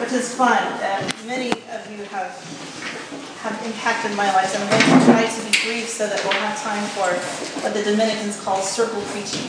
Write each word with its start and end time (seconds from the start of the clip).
which 0.00 0.12
is 0.12 0.34
fun. 0.34 0.62
And 0.82 1.14
many 1.26 1.52
of 1.52 1.90
you 1.92 2.04
have 2.04 2.32
have 3.40 3.56
impacted 3.64 4.14
my 4.16 4.30
life. 4.34 4.54
I'm 4.54 4.68
going 4.68 5.00
to 5.00 5.06
try 5.06 5.24
to 5.24 5.40
be 5.44 5.52
brief 5.64 5.88
so 5.88 6.06
that 6.06 6.22
we'll 6.24 6.32
have 6.34 6.60
time 6.60 6.84
for 6.92 7.08
what 7.62 7.72
the 7.72 7.82
Dominicans 7.82 8.38
call 8.42 8.60
circle 8.60 9.00
preaching. 9.12 9.46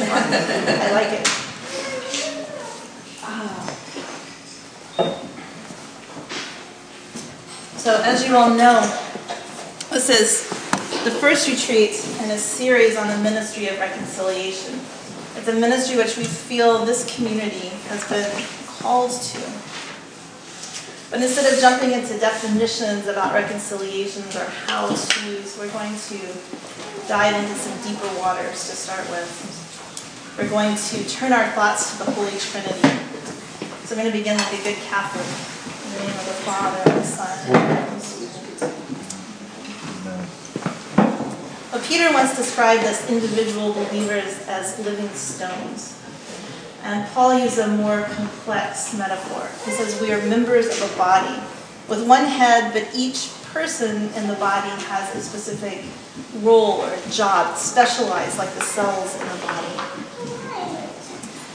I 0.00 0.90
like 0.92 1.12
it. 1.12 1.28
Ah. 3.22 3.66
So, 7.76 8.00
as 8.02 8.26
you 8.26 8.34
all 8.34 8.48
know, 8.48 8.80
this 9.90 10.08
is 10.08 10.48
the 11.04 11.10
first 11.10 11.48
retreat 11.48 11.92
in 12.22 12.30
a 12.30 12.38
series 12.38 12.96
on 12.96 13.08
the 13.08 13.18
ministry 13.18 13.68
of 13.68 13.78
reconciliation. 13.78 14.80
It's 15.36 15.48
a 15.48 15.54
ministry 15.54 15.96
which 15.98 16.16
we 16.16 16.24
feel 16.24 16.84
this 16.86 17.14
community 17.14 17.68
has 17.88 18.08
been 18.08 18.59
called 18.80 19.12
to. 19.12 19.40
But 21.10 21.20
instead 21.20 21.52
of 21.52 21.60
jumping 21.60 21.92
into 21.92 22.18
definitions 22.18 23.06
about 23.06 23.34
reconciliations 23.34 24.34
or 24.36 24.44
how-tos, 24.66 25.58
we're 25.58 25.70
going 25.72 25.94
to 25.94 26.18
dive 27.06 27.34
into 27.36 27.54
some 27.56 27.76
deeper 27.84 28.08
waters 28.18 28.68
to 28.70 28.76
start 28.76 29.08
with. 29.10 29.28
We're 30.38 30.48
going 30.48 30.76
to 30.76 31.04
turn 31.08 31.32
our 31.32 31.50
thoughts 31.50 31.92
to 31.92 32.04
the 32.04 32.10
Holy 32.12 32.38
Trinity. 32.38 32.88
So 33.84 33.96
we're 33.96 34.02
going 34.02 34.12
to 34.12 34.18
begin 34.18 34.38
like 34.38 34.52
a 34.54 34.62
good 34.62 34.76
Catholic. 34.88 35.26
In 35.84 35.90
the 35.92 35.98
name 36.06 36.16
of 36.16 36.24
the 36.24 36.38
Father, 36.46 36.80
and 36.86 37.00
the 37.00 37.04
Son, 37.04 37.38
and 37.46 37.54
the 37.54 37.60
Holy 37.84 38.00
Spirit. 38.00 38.72
Well, 41.72 41.82
Peter 41.84 42.12
once 42.12 42.36
described 42.36 42.84
us 42.84 43.10
individual 43.10 43.72
believers 43.72 44.46
as 44.46 44.78
living 44.86 45.08
stones. 45.10 45.99
And 46.82 47.06
Paul 47.10 47.38
uses 47.38 47.58
a 47.58 47.68
more 47.68 48.02
complex 48.02 48.96
metaphor. 48.96 49.48
He 49.64 49.76
says 49.76 50.00
we 50.00 50.12
are 50.12 50.22
members 50.26 50.66
of 50.66 50.92
a 50.92 50.96
body 50.96 51.40
with 51.88 52.06
one 52.08 52.24
head, 52.24 52.72
but 52.72 52.88
each 52.94 53.30
person 53.52 54.08
in 54.14 54.28
the 54.28 54.36
body 54.36 54.70
has 54.84 55.14
a 55.14 55.20
specific 55.20 55.84
role 56.42 56.82
or 56.82 56.96
job, 57.10 57.56
specialized 57.56 58.38
like 58.38 58.52
the 58.54 58.62
cells 58.62 59.14
in 59.20 59.28
the 59.28 59.46
body. 59.46 59.90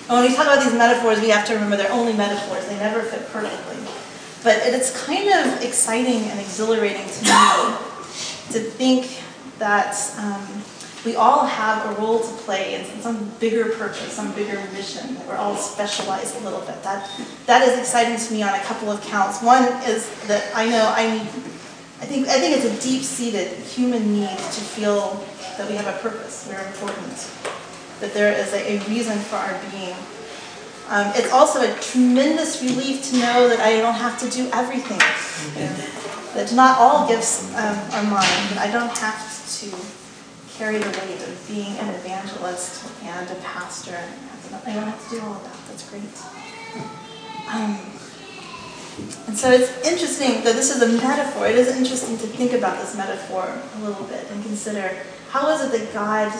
And 0.07 0.19
when 0.19 0.29
we 0.29 0.35
talk 0.35 0.45
about 0.45 0.63
these 0.63 0.73
metaphors, 0.73 1.19
we 1.19 1.29
have 1.29 1.47
to 1.47 1.53
remember 1.53 1.77
they're 1.77 1.91
only 1.91 2.13
metaphors. 2.13 2.67
They 2.67 2.77
never 2.77 3.01
fit 3.01 3.27
perfectly. 3.29 3.77
But 4.43 4.57
it's 4.61 5.05
kind 5.05 5.27
of 5.29 5.63
exciting 5.63 6.29
and 6.29 6.39
exhilarating 6.39 7.07
to 7.07 7.23
me 7.23 7.77
to 8.53 8.59
think 8.59 9.23
that 9.57 9.95
um, 10.19 10.45
we 11.05 11.15
all 11.15 11.45
have 11.45 11.85
a 11.85 12.01
role 12.01 12.19
to 12.19 12.33
play 12.43 12.75
in 12.75 12.85
some 13.01 13.29
bigger 13.39 13.65
purpose, 13.73 14.11
some 14.11 14.33
bigger 14.33 14.59
mission. 14.73 15.13
That 15.15 15.27
we're 15.27 15.35
all 15.37 15.55
specialized 15.55 16.35
a 16.41 16.43
little 16.43 16.61
bit. 16.61 16.81
That 16.83 17.09
that 17.45 17.61
is 17.67 17.77
exciting 17.77 18.17
to 18.17 18.33
me 18.33 18.41
on 18.41 18.53
a 18.55 18.63
couple 18.63 18.89
of 18.89 19.01
counts. 19.01 19.41
One 19.43 19.63
is 19.85 20.09
that 20.27 20.51
I 20.55 20.67
know 20.67 20.91
I 20.95 21.09
need. 21.11 21.27
I 22.01 22.05
think 22.07 22.27
I 22.27 22.39
think 22.39 22.57
it's 22.57 22.65
a 22.65 22.81
deep-seated 22.81 23.53
human 23.59 24.13
need 24.13 24.37
to 24.37 24.61
feel 24.75 25.23
that 25.57 25.69
we 25.69 25.75
have 25.75 25.87
a 25.87 25.97
purpose. 25.99 26.47
We're 26.49 26.65
important. 26.67 27.31
That 28.01 28.13
there 28.13 28.33
is 28.33 28.51
a, 28.53 28.75
a 28.75 28.79
reason 28.89 29.17
for 29.19 29.37
our 29.37 29.59
being. 29.71 29.95
Um, 30.89 31.11
it's 31.15 31.31
also 31.31 31.61
a 31.61 31.73
tremendous 31.79 32.61
relief 32.61 33.09
to 33.09 33.17
know 33.17 33.47
that 33.47 33.59
I 33.59 33.77
don't 33.77 33.95
have 33.95 34.19
to 34.19 34.29
do 34.29 34.49
everything. 34.53 34.99
That 36.35 36.51
not 36.53 36.77
all 36.77 37.07
gifts 37.07 37.55
um, 37.55 37.77
are 37.93 38.03
mine. 38.03 38.43
That 38.51 38.59
I 38.59 38.69
don't 38.71 38.95
have 38.97 39.17
to 39.61 40.04
carry 40.57 40.77
the 40.77 40.89
weight 40.99 41.21
of 41.21 41.45
being 41.47 41.77
an 41.77 41.93
evangelist 41.95 42.89
and 43.03 43.29
a 43.29 43.35
pastor. 43.35 43.97
I 44.65 44.73
don't 44.73 44.83
have 44.83 45.09
to 45.09 45.15
do 45.15 45.21
all 45.21 45.33
of 45.33 45.43
that. 45.43 45.57
That's 45.67 45.89
great. 45.89 46.03
Um, 47.51 47.77
and 49.27 49.37
so 49.37 49.51
it's 49.51 49.85
interesting 49.85 50.43
that 50.43 50.55
this 50.55 50.73
is 50.73 50.81
a 50.81 51.01
metaphor. 51.01 51.47
It 51.47 51.57
is 51.57 51.75
interesting 51.75 52.17
to 52.19 52.27
think 52.27 52.53
about 52.53 52.79
this 52.79 52.95
metaphor 52.95 53.51
a 53.75 53.79
little 53.85 54.05
bit 54.05 54.25
and 54.31 54.43
consider 54.43 54.97
how 55.29 55.49
is 55.51 55.61
it 55.61 55.77
that 55.77 55.93
God 55.93 56.31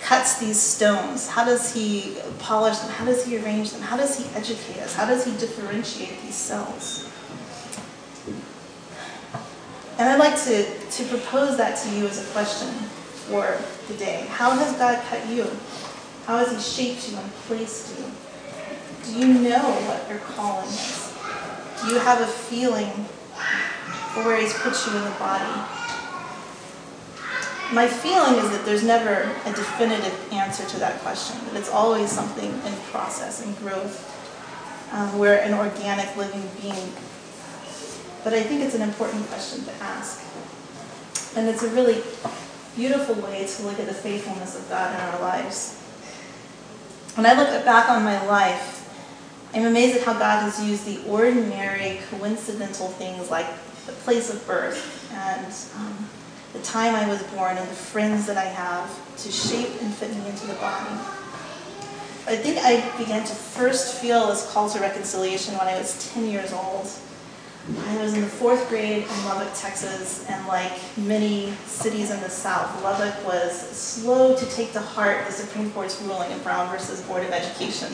cuts 0.00 0.38
these 0.38 0.60
stones? 0.60 1.28
How 1.28 1.44
does 1.44 1.74
he 1.74 2.16
polish 2.38 2.78
them? 2.78 2.90
How 2.90 3.04
does 3.04 3.24
he 3.24 3.38
arrange 3.38 3.72
them? 3.72 3.82
How 3.82 3.96
does 3.96 4.18
he 4.18 4.24
educate 4.36 4.80
us? 4.80 4.94
How 4.94 5.06
does 5.06 5.24
he 5.24 5.32
differentiate 5.32 6.20
these 6.22 6.34
cells? 6.34 7.08
And 9.98 10.08
I'd 10.08 10.18
like 10.18 10.36
to, 10.44 10.64
to 10.64 11.04
propose 11.04 11.56
that 11.56 11.76
to 11.82 11.90
you 11.90 12.06
as 12.06 12.20
a 12.20 12.32
question 12.32 12.68
for 13.22 13.58
the 13.88 13.94
day. 13.94 14.26
How 14.28 14.50
has 14.50 14.76
God 14.76 15.02
cut 15.08 15.26
you? 15.28 15.44
How 16.26 16.38
has 16.38 16.50
He 16.52 16.60
shaped 16.60 17.10
you 17.10 17.16
and 17.16 17.32
placed 17.46 17.98
you? 17.98 18.04
Do 19.04 19.18
you 19.18 19.34
know 19.48 19.62
what 19.86 20.08
your 20.08 20.18
calling 20.18 20.68
is? 20.68 21.12
Do 21.82 21.92
you 21.92 21.98
have 22.00 22.20
a 22.20 22.26
feeling 22.26 22.90
for 24.14 24.24
where 24.24 24.40
He's 24.40 24.54
put 24.54 24.74
you 24.86 24.96
in 24.96 25.04
the 25.04 25.16
body? 25.18 25.82
My 27.72 27.88
feeling 27.88 28.34
is 28.44 28.50
that 28.50 28.64
there's 28.66 28.84
never 28.84 29.22
a 29.46 29.52
definitive 29.52 30.32
answer 30.32 30.66
to 30.66 30.78
that 30.78 31.00
question, 31.00 31.42
that 31.46 31.56
it's 31.56 31.70
always 31.70 32.10
something 32.10 32.50
in 32.50 32.74
process 32.90 33.44
and 33.44 33.56
growth. 33.58 34.10
Um, 34.92 35.18
we're 35.18 35.38
an 35.38 35.54
organic 35.54 36.14
living 36.16 36.42
being. 36.60 36.92
But 38.22 38.34
I 38.34 38.42
think 38.42 38.62
it's 38.62 38.74
an 38.74 38.82
important 38.82 39.26
question 39.28 39.64
to 39.64 39.72
ask. 39.82 40.22
And 41.34 41.48
it's 41.48 41.62
a 41.62 41.68
really 41.70 42.02
beautiful 42.76 43.14
way 43.16 43.46
to 43.46 43.62
look 43.62 43.78
at 43.78 43.86
the 43.86 43.94
faithfulness 43.94 44.58
of 44.58 44.68
God 44.68 44.94
in 44.94 45.00
our 45.00 45.20
lives. 45.20 45.78
When 47.14 47.26
I 47.26 47.34
look 47.34 47.64
back 47.64 47.90
on 47.90 48.04
my 48.04 48.24
life, 48.26 48.78
I'm 49.54 49.66
amazed 49.66 49.98
at 49.98 50.04
how 50.04 50.14
God 50.14 50.40
has 50.42 50.64
used 50.66 50.86
the 50.86 51.06
ordinary, 51.10 52.00
coincidental 52.10 52.88
things 52.88 53.30
like 53.30 53.46
the 53.86 53.92
place 53.92 54.32
of 54.32 54.46
birth 54.46 55.12
and 55.12 55.46
um, 55.76 56.08
the 56.52 56.60
time 56.60 56.94
I 56.94 57.06
was 57.08 57.22
born 57.24 57.58
and 57.58 57.68
the 57.68 57.74
friends 57.74 58.26
that 58.26 58.38
I 58.38 58.44
have 58.44 59.16
to 59.18 59.30
shape 59.30 59.82
and 59.82 59.92
fit 59.92 60.10
me 60.10 60.26
into 60.28 60.46
the 60.46 60.54
body. 60.54 60.94
I 62.24 62.36
think 62.36 62.58
I 62.62 62.96
began 62.96 63.24
to 63.24 63.34
first 63.34 64.00
feel 64.00 64.28
this 64.28 64.50
call 64.52 64.70
to 64.70 64.80
reconciliation 64.80 65.58
when 65.58 65.66
I 65.66 65.76
was 65.76 66.12
10 66.14 66.30
years 66.30 66.52
old. 66.52 66.88
I 67.86 67.96
was 68.02 68.14
in 68.14 68.22
the 68.22 68.26
fourth 68.26 68.68
grade 68.68 69.04
in 69.04 69.24
Lubbock, 69.24 69.52
Texas, 69.54 70.26
and 70.28 70.48
like 70.48 70.72
many 70.96 71.52
cities 71.64 72.10
in 72.10 72.20
the 72.20 72.28
South, 72.28 72.82
Lubbock 72.82 73.24
was 73.24 73.56
slow 73.56 74.34
to 74.34 74.46
take 74.46 74.72
to 74.72 74.80
heart 74.80 75.24
the 75.26 75.32
Supreme 75.32 75.70
Court's 75.70 76.02
ruling 76.02 76.32
in 76.32 76.40
Brown 76.40 76.68
versus 76.72 77.02
Board 77.02 77.22
of 77.22 77.30
Education. 77.30 77.92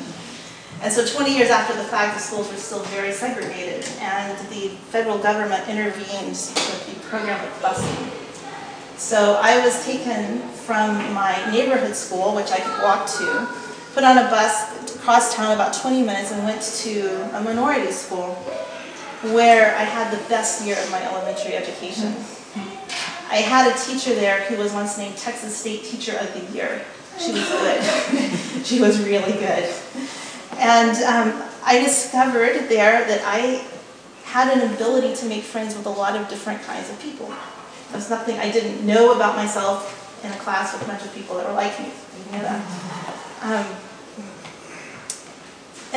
And 0.81 0.91
so 0.91 1.05
20 1.05 1.37
years 1.37 1.51
after 1.51 1.77
the 1.77 1.85
fact, 1.85 2.15
the 2.15 2.21
schools 2.21 2.51
were 2.51 2.57
still 2.57 2.83
very 2.85 3.13
segregated, 3.13 3.87
and 4.01 4.39
the 4.49 4.69
federal 4.89 5.19
government 5.19 5.69
intervened 5.69 6.31
with 6.31 6.87
the 6.87 7.07
program 7.07 7.39
of 7.45 7.53
busing. 7.61 8.97
So 8.97 9.39
I 9.43 9.63
was 9.63 9.85
taken 9.85 10.39
from 10.49 10.97
my 11.13 11.37
neighborhood 11.53 11.95
school, 11.95 12.35
which 12.35 12.51
I 12.53 12.59
could 12.59 12.83
walk 12.83 13.07
to, 13.19 13.47
put 13.93 14.03
on 14.03 14.17
a 14.17 14.31
bus 14.31 14.97
across 14.97 15.35
town 15.35 15.53
about 15.53 15.75
20 15.75 16.01
minutes, 16.01 16.33
and 16.33 16.43
went 16.45 16.63
to 16.63 17.37
a 17.37 17.43
minority 17.43 17.93
school 17.93 18.35
where 19.23 19.77
I 19.77 19.83
had 19.83 20.13
the 20.13 20.29
best 20.29 20.65
year 20.65 20.77
of 20.79 20.91
my 20.91 21.03
elementary 21.03 21.55
education. 21.55 22.15
I 23.31 23.37
had 23.37 23.71
a 23.71 23.79
teacher 23.79 24.15
there 24.15 24.43
who 24.45 24.57
was 24.57 24.73
once 24.73 24.97
named 24.97 25.17
Texas 25.17 25.57
State 25.57 25.85
Teacher 25.85 26.17
of 26.17 26.33
the 26.33 26.57
Year. 26.57 26.83
She 27.19 27.33
was 27.33 27.49
good. 27.49 27.83
she 28.65 28.81
was 28.81 29.05
really 29.05 29.33
good. 29.33 29.75
And 30.57 30.97
um, 31.05 31.43
I 31.65 31.83
discovered 31.85 32.69
there 32.69 33.07
that 33.07 33.21
I 33.25 33.65
had 34.25 34.57
an 34.57 34.73
ability 34.73 35.15
to 35.17 35.27
make 35.27 35.43
friends 35.43 35.77
with 35.77 35.87
a 35.87 35.91
lot 35.91 36.17
of 36.17 36.29
different 36.29 36.63
kinds 36.63 36.91
of 36.91 37.01
people. 37.01 37.27
It 37.91 37.95
was 37.95 38.09
nothing 38.09 38.39
I 38.39 38.51
didn't 38.51 38.87
know 38.87 39.15
about 39.15 39.37
myself 39.37 40.23
in 40.25 40.31
a 40.31 40.37
class 40.37 40.73
with 40.73 40.83
a 40.83 40.87
bunch 40.87 41.05
of 41.05 41.15
people 41.15 41.37
that 41.37 41.47
were 41.47 41.55
like 41.55 41.79
me. 41.81 41.87
You 42.27 42.39
know 42.39 42.43
that. 42.45 42.61
Um, 43.43 43.88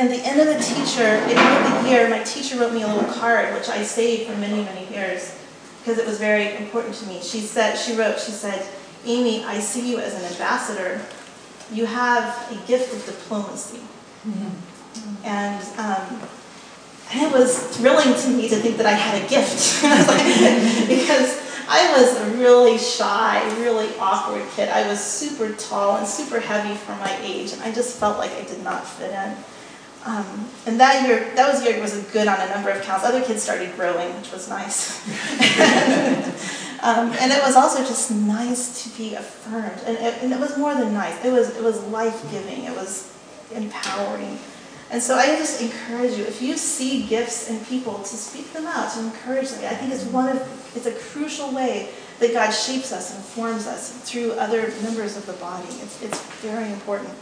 and 0.02 0.10
the 0.10 0.26
end 0.26 0.40
of 0.40 0.48
the 0.48 0.60
teacher, 0.60 1.04
at 1.04 1.28
the 1.28 1.36
end 1.38 1.74
of 1.76 1.84
the 1.84 1.88
year, 1.88 2.10
my 2.10 2.24
teacher 2.24 2.58
wrote 2.58 2.72
me 2.72 2.82
a 2.82 2.88
little 2.88 3.08
card, 3.12 3.54
which 3.54 3.68
I 3.68 3.84
saved 3.84 4.28
for 4.28 4.36
many, 4.36 4.64
many 4.64 4.92
years, 4.92 5.38
because 5.78 5.96
it 5.96 6.04
was 6.04 6.18
very 6.18 6.56
important 6.56 6.96
to 6.96 7.06
me. 7.06 7.20
She 7.22 7.38
said, 7.38 7.76
she 7.76 7.94
wrote, 7.94 8.18
she 8.18 8.32
said, 8.32 8.66
Amy, 9.04 9.44
I 9.44 9.60
see 9.60 9.88
you 9.88 10.00
as 10.00 10.16
an 10.16 10.24
ambassador. 10.24 11.00
You 11.72 11.86
have 11.86 12.50
a 12.50 12.66
gift 12.66 12.92
of 12.92 13.06
diplomacy. 13.06 13.78
Mm-hmm. 14.26 15.24
And, 15.24 15.62
um, 15.78 16.28
and 17.12 17.22
it 17.22 17.32
was 17.32 17.60
thrilling 17.76 18.20
to 18.22 18.28
me 18.30 18.48
to 18.48 18.56
think 18.56 18.78
that 18.78 18.86
I 18.86 18.92
had 18.94 19.22
a 19.22 19.28
gift. 19.28 19.82
because 20.88 21.38
I 21.68 21.96
was 21.96 22.16
a 22.16 22.38
really 22.38 22.76
shy, 22.76 23.40
really 23.60 23.88
awkward 24.00 24.42
kid. 24.56 24.68
I 24.68 24.88
was 24.88 24.98
super 24.98 25.52
tall 25.52 25.98
and 25.98 26.08
super 26.08 26.40
heavy 26.40 26.74
for 26.74 26.90
my 26.96 27.16
age, 27.22 27.52
and 27.52 27.62
I 27.62 27.70
just 27.70 28.00
felt 28.00 28.18
like 28.18 28.32
I 28.32 28.42
did 28.42 28.64
not 28.64 28.84
fit 28.84 29.12
in. 29.12 29.36
Um, 30.04 30.48
and 30.66 30.80
that 30.80 31.06
year, 31.06 31.32
that 31.36 31.52
was 31.52 31.64
year 31.64 31.80
was 31.80 31.94
good 32.12 32.26
on 32.26 32.40
a 32.40 32.48
number 32.50 32.70
of 32.70 32.82
counts. 32.82 33.04
Other 33.04 33.22
kids 33.22 33.42
started 33.42 33.74
growing, 33.76 34.14
which 34.16 34.32
was 34.32 34.48
nice. 34.48 35.00
um, 36.82 37.12
and 37.20 37.30
it 37.30 37.40
was 37.42 37.54
also 37.54 37.78
just 37.84 38.10
nice 38.10 38.82
to 38.82 38.98
be 38.98 39.14
affirmed. 39.14 39.80
And 39.86 39.96
it, 39.98 40.22
and 40.22 40.32
it 40.32 40.40
was 40.40 40.58
more 40.58 40.74
than 40.74 40.92
nice. 40.92 41.24
It 41.24 41.32
was 41.32 41.56
it 41.56 41.62
was 41.62 41.82
life 41.84 42.20
giving. 42.32 42.64
It 42.64 42.74
was 42.74 43.16
empowering. 43.54 44.38
And 44.90 45.02
so 45.02 45.14
I 45.14 45.36
just 45.36 45.62
encourage 45.62 46.18
you, 46.18 46.24
if 46.24 46.42
you 46.42 46.56
see 46.58 47.06
gifts 47.06 47.48
in 47.48 47.64
people, 47.64 47.94
to 47.94 48.04
speak 48.04 48.52
them 48.52 48.66
out, 48.66 48.92
to 48.92 49.00
encourage 49.00 49.48
them. 49.50 49.64
I 49.64 49.74
think 49.74 49.90
it's 49.90 50.04
one 50.04 50.28
of, 50.28 50.76
it's 50.76 50.84
a 50.84 50.92
crucial 50.92 51.50
way 51.54 51.88
that 52.18 52.34
God 52.34 52.50
shapes 52.50 52.92
us 52.92 53.14
and 53.14 53.24
forms 53.24 53.66
us 53.66 53.98
through 54.02 54.32
other 54.32 54.70
members 54.82 55.16
of 55.16 55.24
the 55.24 55.32
body. 55.34 55.66
It's, 55.66 56.02
it's 56.02 56.20
very 56.42 56.70
important. 56.70 57.14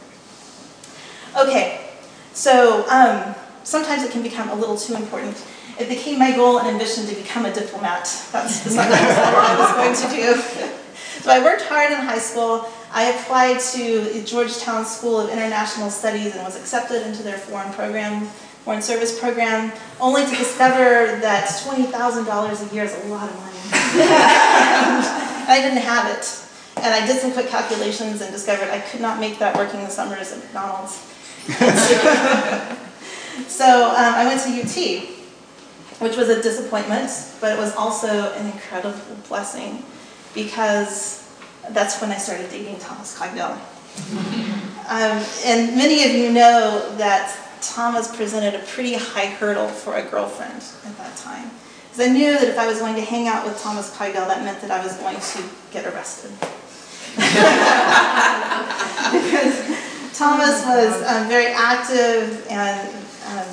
Okay, 1.39 1.90
so 2.33 2.89
um, 2.89 3.35
sometimes 3.65 4.03
it 4.03 4.11
can 4.11 4.23
become 4.23 4.49
a 4.49 4.55
little 4.55 4.77
too 4.77 4.95
important. 4.95 5.45
It 5.79 5.89
became 5.89 6.19
my 6.19 6.35
goal 6.37 6.59
and 6.59 6.69
ambition 6.69 7.07
to 7.07 7.15
become 7.15 7.47
a 7.47 7.53
diplomat. 7.53 8.05
That's 8.33 8.67
what 8.67 8.89
I 8.89 9.57
was 9.59 10.05
going 10.05 10.11
to 10.11 10.17
do. 10.17 10.71
So 11.21 11.31
I 11.31 11.45
worked 11.45 11.63
hard 11.63 11.93
in 11.93 11.99
high 11.99 12.19
school. 12.19 12.67
I 12.95 13.11
applied 13.13 13.61
to 13.75 14.25
Georgetown 14.25 14.87
School 14.87 15.21
of 15.21 15.29
International 15.29 15.91
Studies 15.91 16.35
and 16.35 16.43
was 16.43 16.57
accepted 16.57 17.07
into 17.07 17.23
their 17.23 17.37
foreign 17.37 17.71
program, 17.75 18.25
foreign 18.65 18.81
service 18.81 19.21
program, 19.21 19.71
only 20.01 20.25
to 20.25 20.31
discover 20.31 21.21
that 21.21 21.45
$20,000 21.63 21.93
a 21.93 22.75
year 22.75 22.85
is 22.85 23.05
a 23.05 23.09
lot 23.09 23.29
of 23.29 23.37
money. 23.37 23.53
I 25.47 25.61
didn't 25.61 25.83
have 25.83 26.17
it. 26.17 26.25
And 26.77 26.95
I 26.95 27.07
did 27.07 27.21
some 27.21 27.33
quick 27.33 27.49
calculations 27.49 28.23
and 28.23 28.33
discovered 28.33 28.71
I 28.71 28.81
could 28.81 29.03
not 29.03 29.21
make 29.21 29.39
that 29.41 29.57
working 29.57 29.81
the 29.81 29.91
summers 29.91 30.33
at 30.33 30.39
McDonald's. 30.39 31.10
so 33.49 33.89
um, 33.91 34.15
I 34.15 34.25
went 34.27 34.41
to 34.43 34.51
UT, 34.51 35.05
which 36.01 36.17
was 36.17 36.29
a 36.29 36.43
disappointment, 36.43 37.11
but 37.41 37.53
it 37.53 37.59
was 37.59 37.75
also 37.75 38.33
an 38.35 38.47
incredible 38.47 38.99
blessing 39.29 39.85
because 40.35 41.29
that's 41.71 42.01
when 42.01 42.11
I 42.11 42.19
started 42.19 42.51
dating 42.51 42.79
Thomas 42.79 43.19
Cogdell. 43.19 43.59
Um, 44.91 45.25
and 45.45 45.77
many 45.77 46.03
of 46.03 46.11
you 46.17 46.33
know 46.33 46.97
that 46.97 47.33
Thomas 47.63 48.09
presented 48.17 48.57
a 48.59 48.65
pretty 48.65 48.95
high 48.95 49.27
hurdle 49.27 49.69
for 49.69 49.95
a 49.95 50.03
girlfriend 50.03 50.65
at 50.85 50.99
that 50.99 51.17
time. 51.17 51.49
Because 51.85 52.09
I 52.09 52.13
knew 52.13 52.33
that 52.33 52.49
if 52.49 52.59
I 52.59 52.67
was 52.67 52.81
going 52.81 52.97
to 52.97 53.01
hang 53.03 53.29
out 53.29 53.45
with 53.45 53.61
Thomas 53.63 53.97
Cogdell, 53.97 54.27
that 54.27 54.43
meant 54.43 54.61
that 54.63 54.73
I 54.73 54.83
was 54.83 54.97
going 54.97 55.15
to 55.15 55.45
get 55.71 55.87
arrested. 55.87 56.33
because 59.15 59.60
Thomas 60.21 60.67
was 60.67 61.03
um, 61.09 61.29
very 61.29 61.47
active 61.47 62.47
and 62.51 62.95
um, 63.33 63.49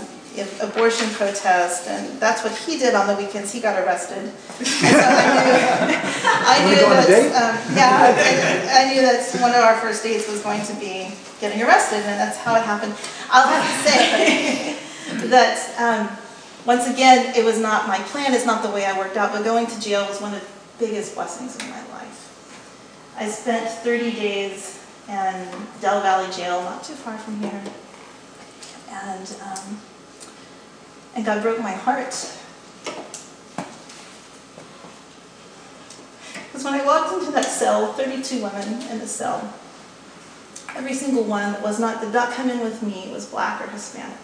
abortion 0.59 1.07
protest, 1.11 1.87
and 1.87 2.19
that's 2.19 2.43
what 2.43 2.53
he 2.57 2.77
did 2.77 2.93
on 2.93 3.07
the 3.07 3.15
weekends. 3.15 3.53
He 3.53 3.61
got 3.61 3.81
arrested. 3.81 4.17
And 4.17 4.31
so 4.67 4.99
I 4.99 5.39
knew, 5.47 5.55
I 6.43 6.67
knew 6.67 6.75
that, 6.75 7.07
um, 7.39 7.73
yeah, 7.73 8.75
I, 8.75 8.83
I, 8.83 8.93
knew 8.93 9.01
that 9.01 9.23
one 9.39 9.51
of 9.51 9.63
our 9.63 9.77
first 9.79 10.03
dates 10.03 10.27
was 10.29 10.41
going 10.41 10.61
to 10.65 10.73
be 10.73 11.13
getting 11.39 11.61
arrested, 11.63 12.03
and 12.03 12.19
that's 12.19 12.37
how 12.37 12.53
it 12.55 12.63
happened. 12.63 12.93
I'll 13.31 13.47
have 13.47 13.63
to 13.63 13.89
say 13.89 14.75
that 15.29 15.55
um, 15.79 16.17
once 16.65 16.85
again, 16.85 17.33
it 17.33 17.45
was 17.45 17.61
not 17.61 17.87
my 17.87 17.99
plan. 18.11 18.33
It's 18.33 18.45
not 18.45 18.61
the 18.61 18.71
way 18.71 18.83
I 18.83 18.97
worked 18.97 19.15
out, 19.15 19.31
but 19.31 19.45
going 19.45 19.67
to 19.67 19.79
jail 19.79 20.05
was 20.05 20.19
one 20.19 20.33
of 20.33 20.41
the 20.41 20.85
biggest 20.85 21.15
blessings 21.15 21.55
in 21.55 21.69
my 21.69 21.79
life. 21.93 23.15
I 23.17 23.29
spent 23.29 23.69
30 23.69 24.11
days 24.11 24.83
in 25.07 25.47
Del 25.81 26.01
Valle 26.01 26.31
Jail, 26.31 26.61
not 26.63 26.83
too 26.83 26.93
far 26.93 27.17
from 27.17 27.39
here, 27.39 27.61
and. 28.89 29.35
Um, 29.43 29.79
and 31.17 31.25
God 31.25 31.41
broke 31.41 31.59
my 31.59 31.71
heart. 31.71 32.13
Because 36.45 36.63
when 36.63 36.75
I 36.75 36.85
walked 36.85 37.11
into 37.11 37.31
that 37.31 37.45
cell, 37.45 37.91
32 37.93 38.43
women 38.43 38.83
in 38.91 38.99
the 38.99 39.07
cell, 39.07 39.51
every 40.75 40.93
single 40.93 41.23
one 41.23 41.53
that 41.53 41.63
was 41.63 41.79
not, 41.79 42.01
did 42.01 42.13
not 42.13 42.33
come 42.33 42.51
in 42.51 42.59
with 42.59 42.83
me 42.83 43.09
was 43.11 43.25
black 43.25 43.59
or 43.59 43.67
Hispanic. 43.71 44.15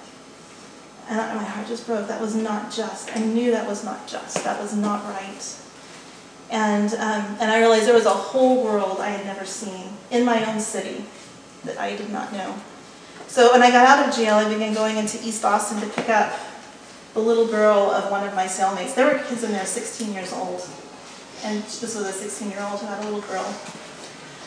And 1.10 1.18
my 1.36 1.44
heart 1.44 1.68
just 1.68 1.88
broke. 1.88 2.08
That 2.08 2.22
was 2.22 2.36
not 2.36 2.72
just. 2.72 3.10
I 3.18 3.22
knew 3.22 3.50
that 3.50 3.68
was 3.68 3.84
not 3.84 4.08
just. 4.08 4.44
That 4.44 4.62
was 4.62 4.76
not 4.76 5.04
right. 5.06 5.58
And, 6.54 6.94
um, 6.94 7.36
and 7.42 7.52
I 7.52 7.58
realized 7.58 7.88
there 7.88 7.96
was 7.96 8.06
a 8.06 8.12
whole 8.12 8.64
world 8.64 9.00
I 9.00 9.10
had 9.10 9.26
never 9.26 9.44
seen 9.44 9.90
in 10.12 10.24
my 10.24 10.46
own 10.46 10.60
city 10.60 11.04
that 11.66 11.80
I 11.80 11.96
did 11.96 12.12
not 12.12 12.32
know. 12.32 12.56
So 13.26 13.52
when 13.52 13.64
I 13.64 13.72
got 13.72 13.88
out 13.88 14.08
of 14.08 14.16
jail, 14.16 14.36
I 14.36 14.48
began 14.48 14.76
going 14.76 14.98
into 14.98 15.18
East 15.26 15.44
Austin 15.44 15.82
to 15.82 15.88
pick 15.88 16.10
up 16.10 16.32
the 17.16 17.20
little 17.20 17.48
girl 17.48 17.90
of 17.90 18.12
one 18.12 18.24
of 18.28 18.36
my 18.36 18.46
cellmates. 18.46 18.94
There 18.94 19.08
were 19.08 19.18
kids 19.24 19.44
in 19.44 19.52
there 19.52 19.66
16 19.66 20.14
years 20.14 20.32
old. 20.32 20.62
And 21.44 21.64
this 21.64 21.96
was 21.96 22.06
a 22.08 22.12
16 22.12 22.52
year 22.52 22.62
old 22.70 22.80
who 22.80 22.86
had 22.86 23.04
a 23.04 23.06
little 23.06 23.22
girl. 23.22 23.46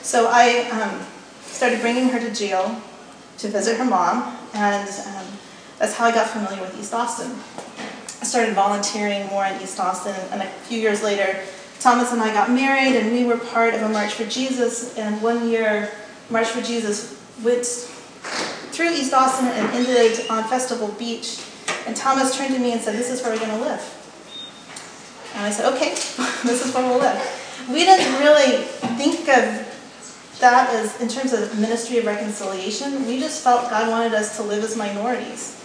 So 0.02 0.28
I 0.30 0.68
um, 0.70 1.04
started 1.42 1.80
bringing 1.80 2.08
her 2.10 2.20
to 2.20 2.32
jail 2.32 2.80
to 3.38 3.48
visit 3.48 3.78
her 3.78 3.84
mom, 3.84 4.38
and 4.54 4.88
um, 4.88 5.26
that's 5.80 5.94
how 5.94 6.06
I 6.06 6.12
got 6.12 6.30
familiar 6.30 6.62
with 6.62 6.78
East 6.78 6.94
Austin. 6.94 7.32
I 8.20 8.24
started 8.24 8.54
volunteering 8.54 9.26
more 9.26 9.44
in 9.44 9.60
East 9.60 9.80
Austin, 9.80 10.14
and 10.30 10.40
a 10.40 10.46
few 10.68 10.78
years 10.78 11.02
later, 11.02 11.42
Thomas 11.80 12.12
and 12.12 12.22
I 12.22 12.32
got 12.32 12.50
married, 12.50 12.96
and 12.96 13.12
we 13.12 13.24
were 13.24 13.38
part 13.38 13.74
of 13.74 13.82
a 13.82 13.88
March 13.88 14.14
for 14.14 14.24
Jesus. 14.26 14.96
And 14.96 15.20
one 15.22 15.48
year, 15.48 15.92
March 16.30 16.48
for 16.48 16.62
Jesus 16.62 17.20
went 17.42 17.64
through 17.64 18.90
East 18.90 19.12
Austin 19.12 19.48
and 19.48 19.68
ended 19.72 20.28
on 20.28 20.44
Festival 20.44 20.88
Beach 20.98 21.40
and 21.86 21.96
Thomas 21.96 22.36
turned 22.36 22.52
to 22.52 22.58
me 22.58 22.72
and 22.72 22.80
said, 22.80 22.96
This 22.96 23.10
is 23.10 23.22
where 23.22 23.32
we're 23.32 23.38
going 23.38 23.58
to 23.58 23.60
live. 23.60 23.80
And 25.34 25.46
I 25.46 25.50
said, 25.50 25.72
Okay, 25.74 25.90
this 26.44 26.66
is 26.66 26.74
where 26.74 26.84
we'll 26.84 26.98
live. 26.98 27.68
We 27.70 27.84
didn't 27.84 28.20
really 28.20 28.64
think 28.98 29.20
of 29.28 30.36
that 30.40 30.68
as 30.70 31.00
in 31.00 31.08
terms 31.08 31.32
of 31.32 31.58
ministry 31.58 31.98
of 31.98 32.06
reconciliation. 32.06 33.06
We 33.06 33.20
just 33.20 33.42
felt 33.42 33.70
God 33.70 33.88
wanted 33.88 34.14
us 34.14 34.36
to 34.36 34.42
live 34.42 34.64
as 34.64 34.76
minorities. 34.76 35.64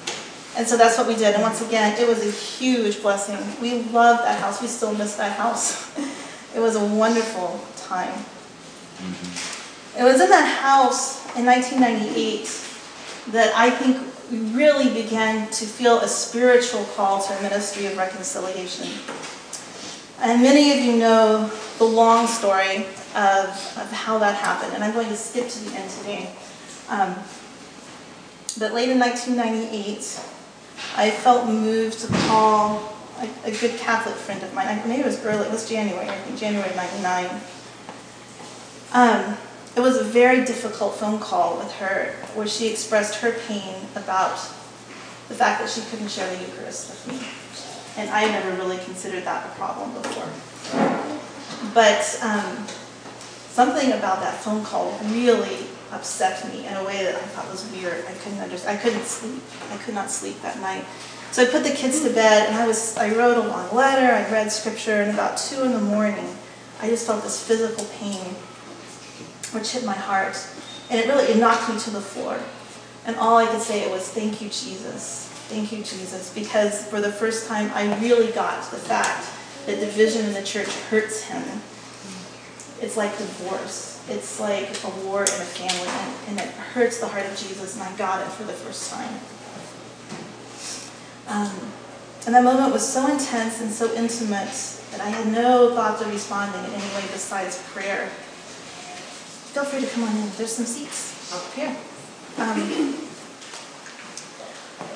And 0.57 0.68
so 0.68 0.75
that's 0.77 0.98
what 0.98 1.07
we 1.07 1.15
did. 1.15 1.33
And 1.33 1.42
once 1.42 1.62
again, 1.62 1.98
it 2.00 2.07
was 2.07 2.25
a 2.25 2.31
huge 2.31 3.01
blessing. 3.01 3.38
We 3.62 3.83
loved 3.92 4.24
that 4.24 4.39
house. 4.39 4.62
We 4.62 4.68
still 4.68 4.94
miss 4.94 5.15
that 5.15 5.38
house. 5.38 5.98
it 6.56 6.59
was 6.59 6.75
a 6.75 6.83
wonderful 6.83 7.59
time. 7.77 8.13
Mm-hmm. 8.98 10.01
It 10.01 10.03
was 10.03 10.21
in 10.21 10.30
that 10.30 10.59
house 10.62 11.25
in 11.36 11.45
1998 11.45 13.33
that 13.33 13.53
I 13.56 13.69
think 13.69 13.98
we 14.31 14.39
really 14.56 14.94
began 14.94 15.50
to 15.51 15.65
feel 15.65 16.00
a 16.00 16.07
spiritual 16.07 16.86
call 16.95 17.21
to 17.21 17.38
a 17.38 17.42
ministry 17.42 17.86
of 17.86 17.97
reconciliation. 17.97 18.88
And 20.19 20.42
many 20.42 20.71
of 20.71 20.80
you 20.80 20.97
know 20.97 21.51
the 21.77 21.83
long 21.83 22.27
story 22.27 22.86
of, 23.15 23.50
of 23.77 23.92
how 23.92 24.19
that 24.19 24.36
happened, 24.36 24.74
and 24.74 24.83
I'm 24.83 24.94
going 24.94 25.09
to 25.09 25.15
skip 25.15 25.50
to 25.50 25.59
the 25.65 25.75
end 25.75 25.89
today. 25.89 26.30
Um, 26.89 27.15
but 28.59 28.74
late 28.74 28.89
in 28.89 29.00
1998, 29.00 30.31
I 30.95 31.10
felt 31.10 31.48
moved 31.48 32.00
to 32.00 32.07
call 32.28 32.94
a, 33.19 33.48
a, 33.48 33.52
good 33.52 33.80
Catholic 33.80 34.16
friend 34.16 34.44
of 34.44 34.54
mine. 34.54 34.81
Maybe 34.88 35.02
it 35.02 35.06
was 35.06 35.24
early, 35.26 35.45
it 35.45 35.52
was 35.52 35.69
January, 35.69 36.07
I 36.07 36.16
think 36.16 36.38
January 36.38 36.76
99. 36.76 37.42
Um, 38.94 39.38
it 39.76 39.80
was 39.80 39.98
a 39.98 40.04
very 40.04 40.44
difficult 40.44 40.95
phone 40.95 41.19
call 41.19 41.57
with 41.57 41.71
her 41.74 42.14
where 42.36 42.48
she 42.48 42.68
expressed 42.68 43.16
her 43.21 43.31
pain 43.48 43.76
about 43.95 44.36
the 45.30 45.36
fact 45.36 45.62
that 45.62 45.69
she 45.69 45.81
couldn't 45.90 46.10
share 46.10 46.30
the 46.36 46.44
Eucharist 46.44 46.90
with 46.90 47.07
me. 47.07 48.02
And 48.02 48.10
I 48.10 48.21
had 48.21 48.44
never 48.44 48.62
really 48.62 48.78
considered 48.83 49.24
that 49.24 49.45
a 49.45 49.56
problem 49.56 49.94
before. 49.94 50.28
But 51.74 52.19
um, 52.21 52.68
something 53.48 53.94
about 53.94 54.19
that 54.19 54.42
phone 54.42 54.64
call 54.66 54.98
really 55.06 55.68
upset 55.92 56.48
me 56.52 56.66
in 56.66 56.74
a 56.74 56.83
way 56.83 57.04
that 57.04 57.16
I 57.16 57.19
thought 57.19 57.50
was 57.50 57.69
weird. 57.71 58.06
I 58.06 58.14
couldn't 58.14 58.40
understand. 58.40 58.78
I 58.78 58.81
couldn't 58.81 59.04
sleep. 59.04 59.42
I 59.71 59.78
could 59.78 59.94
not 59.94 60.10
sleep 60.10 60.42
that 60.42 60.60
night. 60.60 60.86
So 61.31 61.44
I 61.44 61.45
put 61.45 61.64
the 61.64 61.71
kids 61.71 62.02
to 62.04 62.10
bed, 62.14 62.48
and 62.48 62.56
I 62.56 62.68
was 62.68 62.98
I 62.98 63.16
wrote 63.16 63.38
a 63.38 63.48
long 63.48 63.74
letter. 63.74 64.14
I 64.14 64.30
read 64.31 64.52
scripture, 64.52 65.02
and 65.02 65.12
about 65.12 65.38
two 65.38 65.64
in 65.64 65.71
the 65.71 65.81
morning, 65.81 66.36
I 66.81 66.90
just 66.90 67.06
felt 67.07 67.24
this 67.24 67.45
physical 67.45 67.86
pain 67.98 68.36
which 69.54 69.71
hit 69.71 69.86
my 69.86 69.94
heart. 69.94 70.38
And 70.90 71.00
it 71.00 71.07
really 71.07 71.26
it 71.26 71.38
knocked 71.38 71.69
me 71.69 71.80
to 71.80 71.90
the 71.90 72.02
floor. 72.02 72.40
And 73.06 73.16
all 73.16 73.38
I 73.38 73.45
could 73.45 73.62
say 73.62 73.90
was, 73.90 74.10
Thank 74.10 74.42
you, 74.42 74.50
Jesus. 74.50 75.28
Thank 75.50 75.71
you, 75.71 75.80
Jesus. 75.80 76.33
Because 76.33 76.88
for 76.88 77.02
the 77.02 77.12
first 77.12 77.48
time, 77.48 77.71
I 77.74 77.98
really 78.00 78.31
got 78.31 78.69
the 78.71 78.78
fact 78.78 79.28
that 79.66 79.80
division 79.80 80.26
in 80.26 80.33
the 80.33 80.44
church 80.44 80.69
hurts 80.90 81.24
him. 81.24 81.44
It's 82.81 82.97
like 82.97 83.18
divorce. 83.18 84.04
It's 84.09 84.40
like 84.40 84.69
a 84.83 84.90
war 85.06 85.21
in 85.21 85.30
a 85.30 85.45
family, 85.45 85.88
and, 85.88 86.40
and 86.40 86.50
it 86.50 86.54
hurts 86.56 87.00
the 87.00 87.07
heart 87.07 87.26
of 87.26 87.38
Jesus, 87.38 87.76
and 87.76 87.83
I 87.83 87.95
got 87.97 88.21
it 88.21 88.31
for 88.31 88.44
the 88.44 88.54
first 88.54 88.92
time. 88.92 89.19
Um, 91.28 91.71
and 92.26 92.35
that 92.35 92.44
moment 92.44 92.73
was 92.73 92.88
so 92.88 93.07
intense 93.07 93.61
and 93.61 93.71
so 93.71 93.94
intimate 93.94 94.54
that 94.92 95.02
I 95.02 95.09
had 95.09 95.31
no 95.31 95.73
thoughts 95.76 96.02
of 96.02 96.11
responding 96.11 96.64
in 96.66 96.71
any 96.71 96.95
way 96.95 97.04
besides 97.11 97.61
prayer 97.69 98.09
feel 99.52 99.66
free 99.66 99.81
to 99.81 99.88
come 99.88 100.04
on 100.04 100.16
in. 100.16 100.31
There's 100.38 100.54
some 100.54 100.66
seats 100.66 101.33
up 101.33 101.54
here. 101.54 101.76
Um, 102.38 102.95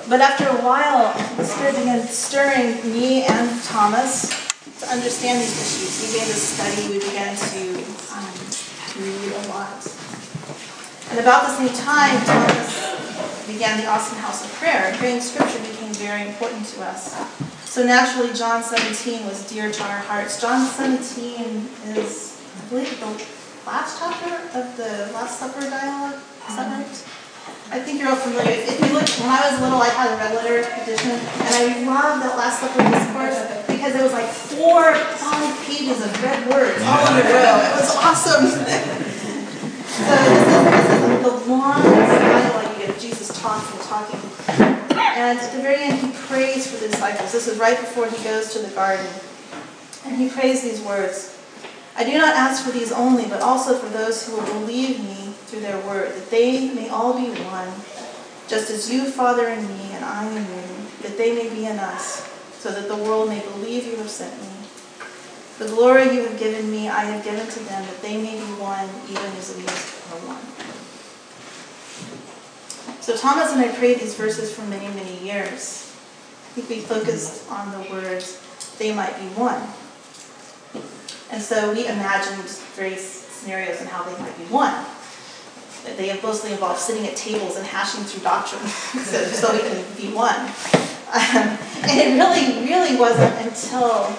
but 0.07 0.21
after 0.21 0.47
a 0.47 0.63
while, 0.63 1.11
the 1.35 1.43
Spirit 1.43 1.75
began 1.75 2.07
stirring 2.07 2.77
me 2.93 3.23
and 3.23 3.61
Thomas 3.63 4.44
to 4.79 4.85
understand 4.87 5.41
these 5.41 5.55
issues. 5.55 5.91
We 6.01 6.07
began 6.13 6.27
to 6.27 6.39
study, 6.39 6.81
we 6.91 6.99
began 6.99 7.35
to 7.35 7.61
um, 8.11 8.35
read 8.99 9.31
a 9.31 9.43
lot. 9.47 9.79
And 11.11 11.19
about 11.19 11.47
the 11.47 11.53
same 11.55 11.73
time, 11.85 12.17
Thomas 12.25 13.47
began 13.47 13.79
the 13.79 13.87
Austin 13.87 14.17
House 14.19 14.43
of 14.43 14.51
Prayer, 14.53 14.89
and 14.89 14.97
praying 14.97 15.21
scripture 15.21 15.59
became 15.59 15.93
very 15.93 16.27
important 16.27 16.65
to 16.65 16.83
us. 16.83 17.15
So 17.69 17.85
naturally, 17.85 18.33
John 18.33 18.63
17 18.63 19.25
was 19.25 19.47
dear 19.49 19.71
to 19.71 19.83
our 19.83 19.99
hearts. 19.99 20.41
John 20.41 20.65
17 20.65 21.69
is, 21.95 22.41
I 22.57 22.69
believe, 22.69 22.99
the 22.99 23.05
last 23.65 23.99
chapter 23.99 24.57
of 24.57 24.77
the 24.77 25.11
Last 25.13 25.39
Supper 25.39 25.61
dialogue. 25.61 26.19
Is 26.49 26.55
that 26.55 26.71
right? 26.71 27.14
I 27.71 27.79
think 27.79 27.99
you're 27.99 28.09
all 28.09 28.15
familiar. 28.15 28.61
If 28.61 28.77
you 28.77 28.93
look, 28.93 29.09
when 29.17 29.29
I 29.29 29.41
was 29.49 29.59
little, 29.59 29.81
I 29.81 29.89
had 29.89 30.13
a 30.13 30.17
red 30.21 30.35
letter 30.37 30.61
edition, 30.81 31.17
and 31.17 31.49
I 31.49 31.81
loved 31.81 32.21
that 32.21 32.37
Last 32.37 32.61
Supper 32.61 32.85
discourse 32.93 33.41
because 33.65 33.95
it 33.97 34.03
was 34.05 34.13
like 34.13 34.29
four, 34.29 34.93
five 35.17 35.49
pages 35.65 35.97
of 36.05 36.13
red 36.21 36.45
words 36.45 36.77
all 36.85 37.01
in 37.09 37.17
a 37.17 37.25
row. 37.25 37.57
It 37.65 37.73
was 37.81 37.89
awesome. 37.97 38.45
so 38.53 40.13
this 40.13 40.41
is, 40.45 40.61
this 40.61 40.89
is 40.93 41.21
the 41.25 41.35
long 41.49 41.81
dialogue 41.81 42.89
of 42.89 42.99
Jesus 42.99 43.33
talking 43.41 43.73
and 43.73 43.87
talking. 43.89 44.21
And 45.17 45.39
at 45.39 45.51
the 45.51 45.61
very 45.61 45.83
end, 45.83 45.99
he 45.99 46.11
prays 46.27 46.69
for 46.69 46.77
the 46.77 46.89
disciples. 46.89 47.31
This 47.31 47.47
is 47.47 47.57
right 47.57 47.79
before 47.79 48.07
he 48.07 48.23
goes 48.23 48.53
to 48.53 48.59
the 48.59 48.69
garden. 48.75 49.07
And 50.05 50.17
he 50.17 50.29
prays 50.29 50.61
these 50.61 50.81
words 50.81 51.31
I 51.97 52.03
do 52.03 52.17
not 52.17 52.35
ask 52.35 52.65
for 52.65 52.71
these 52.71 52.91
only, 52.91 53.25
but 53.25 53.41
also 53.41 53.77
for 53.77 53.87
those 53.87 54.27
who 54.27 54.35
will 54.35 54.45
believe 54.59 54.99
me 54.99 55.24
through 55.55 55.63
their 55.63 55.79
word, 55.87 56.13
that 56.13 56.29
they 56.29 56.69
may 56.73 56.89
all 56.89 57.13
be 57.13 57.29
one, 57.43 57.71
just 58.49 58.69
as 58.69 58.91
you, 58.91 59.09
Father, 59.09 59.47
in 59.47 59.65
me, 59.69 59.91
and 59.93 60.03
I 60.03 60.27
in 60.27 60.35
you, 60.35 60.87
that 61.01 61.17
they 61.17 61.33
may 61.33 61.49
be 61.49 61.65
in 61.65 61.79
us, 61.79 62.29
so 62.59 62.71
that 62.71 62.89
the 62.89 62.95
world 62.97 63.29
may 63.29 63.39
believe 63.39 63.85
you 63.85 63.95
have 63.95 64.09
sent 64.09 64.35
me. 64.41 64.49
The 65.59 65.67
glory 65.67 66.13
you 66.13 66.27
have 66.27 66.37
given 66.37 66.69
me, 66.69 66.89
I 66.89 67.05
have 67.05 67.23
given 67.23 67.47
to 67.47 67.59
them, 67.59 67.85
that 67.85 68.01
they 68.01 68.17
may 68.21 68.35
be 68.35 68.45
one, 68.59 68.89
even 69.09 69.31
as 69.37 69.55
we 69.55 69.63
are 69.63 70.19
one. 70.27 70.43
So 72.99 73.15
Thomas 73.15 73.53
and 73.53 73.61
I 73.61 73.69
prayed 73.69 73.99
these 73.99 74.15
verses 74.15 74.53
for 74.53 74.63
many, 74.63 74.89
many 74.89 75.23
years. 75.23 75.95
I 76.51 76.59
think 76.59 76.69
we 76.69 76.79
focused 76.81 77.49
on 77.49 77.71
the 77.71 77.89
words, 77.91 78.41
they 78.77 78.93
might 78.93 79.17
be 79.17 79.27
one. 79.39 79.61
And 81.31 81.41
so 81.41 81.71
we 81.73 81.87
imagined 81.87 82.43
various 82.75 83.05
scenarios 83.05 83.79
and 83.79 83.87
how 83.87 84.03
they 84.03 84.19
might 84.21 84.37
be 84.37 84.43
one. 84.45 84.85
They 85.97 86.07
have 86.07 86.21
mostly 86.23 86.51
involved 86.51 86.79
sitting 86.79 87.05
at 87.07 87.15
tables 87.15 87.57
and 87.57 87.65
hashing 87.65 88.03
through 88.03 88.23
doctrine 88.23 88.65
so, 89.03 89.23
so 89.25 89.53
we 89.53 89.59
can 89.59 89.83
be 89.95 90.13
one. 90.13 90.39
Um, 91.13 91.57
and 91.87 91.99
it 92.01 92.17
really, 92.17 92.67
really 92.67 92.99
wasn't 92.99 93.33
until 93.45 94.13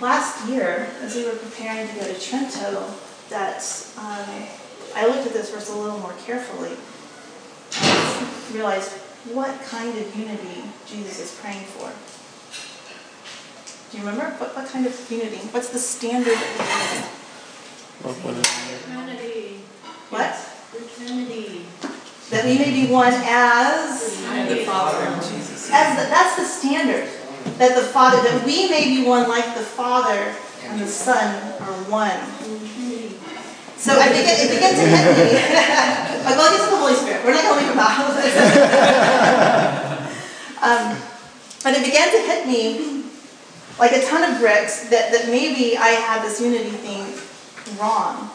last 0.00 0.48
year, 0.48 0.88
as 1.02 1.14
we 1.14 1.24
were 1.24 1.36
preparing 1.36 1.86
to 1.88 1.94
go 1.94 2.02
to 2.02 2.14
Trento, 2.14 2.90
that 3.28 3.62
um, 3.98 4.46
I 4.94 5.06
looked 5.06 5.26
at 5.26 5.32
this 5.32 5.50
verse 5.50 5.68
a 5.70 5.76
little 5.76 5.98
more 5.98 6.14
carefully 6.24 6.76
and 7.82 8.54
realized 8.54 8.92
what 9.32 9.60
kind 9.62 9.96
of 9.98 10.16
unity 10.16 10.62
Jesus 10.86 11.20
is 11.20 11.38
praying 11.40 11.64
for. 11.64 11.92
Do 13.90 13.98
you 13.98 14.04
remember? 14.08 14.34
What, 14.36 14.56
what 14.56 14.66
kind 14.68 14.86
of 14.86 15.10
unity? 15.10 15.38
What's 15.50 15.70
the 15.70 15.78
standard 15.78 16.38
of 18.04 18.24
unity? 18.88 19.60
What? 20.10 20.34
The 20.72 20.82
Trinity. 20.96 21.66
That 22.30 22.44
we 22.44 22.58
may 22.58 22.70
be 22.70 22.92
one 22.92 23.12
as 23.14 24.20
The 24.48 24.64
Father 24.66 24.98
and 24.98 25.22
Jesus. 25.22 25.70
as 25.72 25.96
the, 25.98 26.10
that's 26.10 26.36
the 26.36 26.44
standard. 26.44 27.08
That 27.58 27.74
the 27.74 27.82
Father 27.82 28.22
that 28.22 28.44
we 28.44 28.68
may 28.68 28.84
be 28.86 29.06
one 29.06 29.28
like 29.28 29.54
the 29.54 29.62
Father 29.62 30.34
and 30.64 30.80
the 30.80 30.86
Son 30.86 31.34
are 31.62 31.74
one. 31.90 32.20
So 33.76 33.98
I 33.98 34.08
think 34.12 34.28
it, 34.28 34.44
it 34.44 34.50
began 34.52 34.74
to 34.76 34.84
hit 34.84 35.16
me. 35.16 35.32
like, 36.24 36.36
well, 36.36 36.52
it's 36.52 36.68
the 36.68 36.76
Holy 36.76 36.94
Spirit. 36.94 37.24
We're 37.24 37.32
not 37.32 37.44
going 37.44 37.64
to 37.64 37.64
leave 37.64 37.72
him 37.72 37.80
out. 37.80 38.12
um, 40.60 41.00
but 41.64 41.72
it 41.72 41.84
began 41.84 42.10
to 42.12 42.18
hit 42.28 42.46
me 42.46 43.04
like 43.78 43.92
a 43.92 44.04
ton 44.04 44.30
of 44.30 44.38
bricks 44.38 44.90
that, 44.90 45.10
that 45.12 45.28
maybe 45.28 45.78
I 45.78 45.96
had 45.96 46.22
this 46.22 46.40
unity 46.42 46.70
thing 46.70 47.16
wrong. 47.80 48.30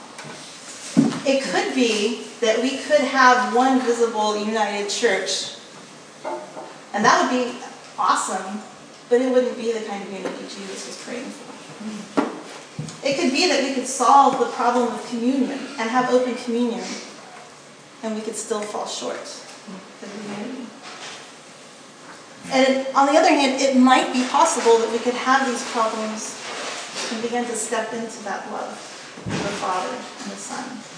It 1.28 1.44
could 1.44 1.74
be 1.74 2.28
that 2.42 2.62
we 2.62 2.78
could 2.78 3.02
have 3.02 3.56
one 3.56 3.82
visible 3.82 4.38
united 4.38 4.90
church, 4.90 5.58
and 6.94 7.04
that 7.04 7.22
would 7.22 7.32
be 7.32 7.58
awesome, 7.98 8.62
but 9.10 9.22
it 9.22 9.32
wouldn't 9.32 9.58
be 9.58 9.72
the 9.72 9.82
kind 9.86 10.04
of 10.04 10.12
unity 10.12 10.44
Jesus 10.44 10.86
was 10.86 11.04
praying 11.04 11.26
for. 11.26 12.26
It 13.04 13.18
could 13.20 13.32
be 13.32 13.48
that 13.48 13.64
we 13.64 13.74
could 13.74 13.88
solve 13.88 14.40
the 14.40 14.48
problem 14.48 14.94
of 14.94 15.08
communion 15.10 15.60
and 15.80 15.90
have 15.90 16.14
open 16.14 16.36
communion, 16.36 16.84
and 18.04 18.16
we 18.16 18.22
could 18.22 18.36
still 18.36 18.62
fall 18.62 18.86
short 18.86 19.18
of 19.18 20.30
unity. 20.30 20.68
And 22.52 22.86
on 22.96 23.08
the 23.12 23.18
other 23.18 23.30
hand, 23.30 23.60
it 23.60 23.76
might 23.76 24.14
be 24.14 24.24
possible 24.28 24.78
that 24.78 24.92
we 24.92 25.00
could 25.00 25.16
have 25.16 25.48
these 25.48 25.64
problems 25.72 26.38
and 27.12 27.22
begin 27.24 27.46
to 27.46 27.56
step 27.56 27.92
into 27.94 28.24
that 28.24 28.52
love 28.52 28.70
of 29.26 29.32
the 29.32 29.56
Father 29.58 29.90
and 29.90 30.32
the 30.32 30.38
Son. 30.38 30.95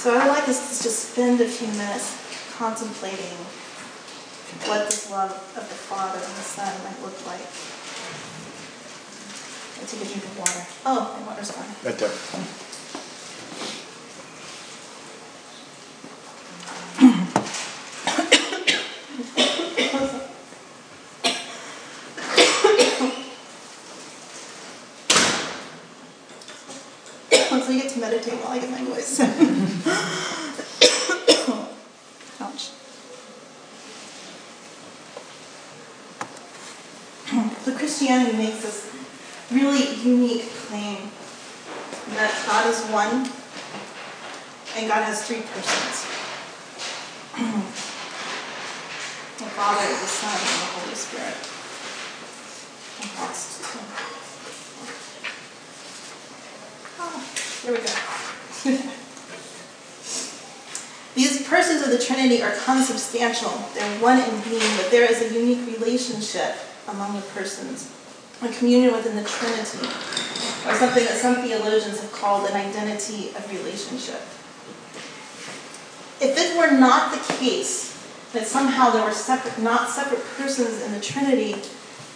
So 0.00 0.14
I 0.14 0.24
would 0.24 0.32
like 0.32 0.48
us 0.48 0.78
to 0.78 0.84
just 0.84 1.10
spend 1.10 1.42
a 1.42 1.46
few 1.46 1.68
minutes 1.76 2.16
contemplating 2.56 3.36
what 4.64 4.88
this 4.88 5.10
love 5.10 5.30
of 5.30 5.68
the 5.68 5.76
Father 5.76 6.16
and 6.16 6.24
the 6.24 6.40
Son 6.40 6.72
might 6.84 6.96
look 7.04 7.20
like. 7.26 7.44
I 9.76 9.84
take 9.84 10.00
a 10.00 10.04
drink 10.08 10.24
of 10.24 10.38
water. 10.38 10.64
Oh, 10.86 11.20
my 11.20 11.26
water's 11.26 11.50
gone. 11.50 11.66
Right 11.84 11.98
there. 11.98 12.70
meditate 28.00 28.34
while 28.40 28.52
I 28.52 28.58
get 28.58 28.70
my 28.70 28.82
voice. 28.82 29.20
Ouch. 32.40 32.70
So 37.62 37.76
Christianity 37.76 38.36
makes 38.36 38.62
this 38.62 38.90
really 39.52 39.94
unique 39.96 40.50
claim 40.66 41.10
that 42.14 42.32
God 42.46 42.66
is 42.66 42.80
one 42.86 43.30
and 44.76 44.88
God 44.88 45.02
has 45.02 45.26
three 45.26 45.42
persons. 45.42 46.06
the 49.38 49.46
Father, 49.56 49.86
the 49.88 50.06
Son, 50.06 50.30
and 50.30 50.60
the 50.60 50.68
Holy 50.78 50.94
Spirit. 50.94 51.50
Here 57.62 57.72
we 57.72 57.78
go. 57.78 57.92
These 61.14 61.46
persons 61.48 61.82
of 61.82 61.90
the 61.90 61.98
Trinity 61.98 62.42
are 62.42 62.52
consubstantial. 62.52 63.50
They're 63.74 64.00
one 64.00 64.18
in 64.18 64.40
being, 64.42 64.76
but 64.76 64.90
there 64.90 65.10
is 65.10 65.20
a 65.22 65.34
unique 65.34 65.78
relationship 65.78 66.56
among 66.88 67.16
the 67.16 67.22
persons, 67.22 67.90
a 68.42 68.48
communion 68.48 68.92
within 68.92 69.16
the 69.16 69.24
Trinity, 69.24 69.86
or 70.66 70.74
something 70.74 71.04
that 71.04 71.18
some 71.18 71.36
theologians 71.36 72.00
have 72.00 72.12
called 72.12 72.48
an 72.48 72.56
identity 72.56 73.30
of 73.30 73.50
relationship. 73.50 74.20
If 76.20 76.36
it 76.36 76.58
were 76.58 76.78
not 76.78 77.12
the 77.12 77.32
case 77.34 77.90
that 78.32 78.46
somehow 78.46 78.90
there 78.90 79.04
were 79.04 79.12
separate, 79.12 79.58
not 79.58 79.88
separate 79.88 80.22
persons 80.36 80.82
in 80.82 80.92
the 80.92 81.00
Trinity, 81.00 81.56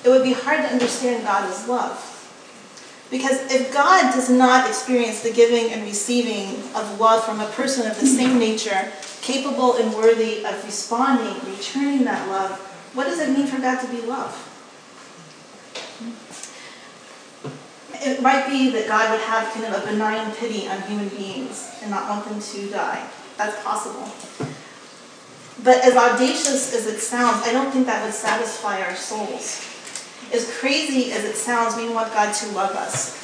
it 0.05 0.09
would 0.09 0.23
be 0.23 0.35
hard 0.35 0.61
to 0.61 0.69
understand 0.69 1.25
God 1.25 1.51
as 1.51 1.67
love. 1.67 2.11
Because 3.11 3.41
if 3.51 3.73
God 3.73 4.13
does 4.15 4.29
not 4.29 4.69
experience 4.69 5.23
the 5.23 5.33
giving 5.33 5.73
and 5.73 5.85
receiving 5.85 6.63
of 6.75 7.01
love 7.01 7.25
from 7.25 7.41
a 7.41 7.47
person 7.47 7.91
of 7.91 7.99
the 7.99 8.07
same 8.07 8.39
nature, 8.39 8.93
capable 9.23 9.77
and 9.77 9.95
worthy 9.95 10.45
of 10.45 10.63
responding, 10.65 11.35
returning 11.51 12.05
that 12.05 12.29
love, 12.29 12.59
what 12.93 13.05
does 13.05 13.21
it 13.21 13.31
mean 13.37 13.47
for 13.47 13.61
God 13.61 13.81
to 13.81 13.89
be 13.89 14.03
love? 14.03 14.51
It 17.95 18.21
might 18.21 18.49
be 18.49 18.71
that 18.71 18.87
God 18.87 19.11
would 19.13 19.21
have 19.21 19.53
kind 19.55 19.73
of 19.73 19.83
a 19.83 19.87
benign 19.87 20.35
pity 20.35 20.69
on 20.69 20.83
human 20.83 21.09
beings 21.09 21.71
and 21.81 21.91
not 21.91 22.09
want 22.09 22.29
them 22.29 22.41
to 22.41 22.71
die. 22.71 23.09
That's 23.37 23.63
possible. 23.63 24.11
But 25.63 25.85
as 25.85 25.97
audacious 25.97 26.75
as 26.75 26.87
it 26.87 26.99
sounds, 26.99 27.47
I 27.47 27.53
don't 27.53 27.71
think 27.71 27.87
that 27.87 28.05
would 28.05 28.15
satisfy 28.15 28.83
our 28.83 28.95
souls 28.95 29.71
as 30.35 30.51
crazy 30.59 31.13
as 31.13 31.25
it 31.25 31.37
sounds, 31.37 31.77
we 31.77 31.89
want 31.89 32.13
God 32.13 32.33
to 32.35 32.49
love 32.53 32.73
us. 32.73 33.23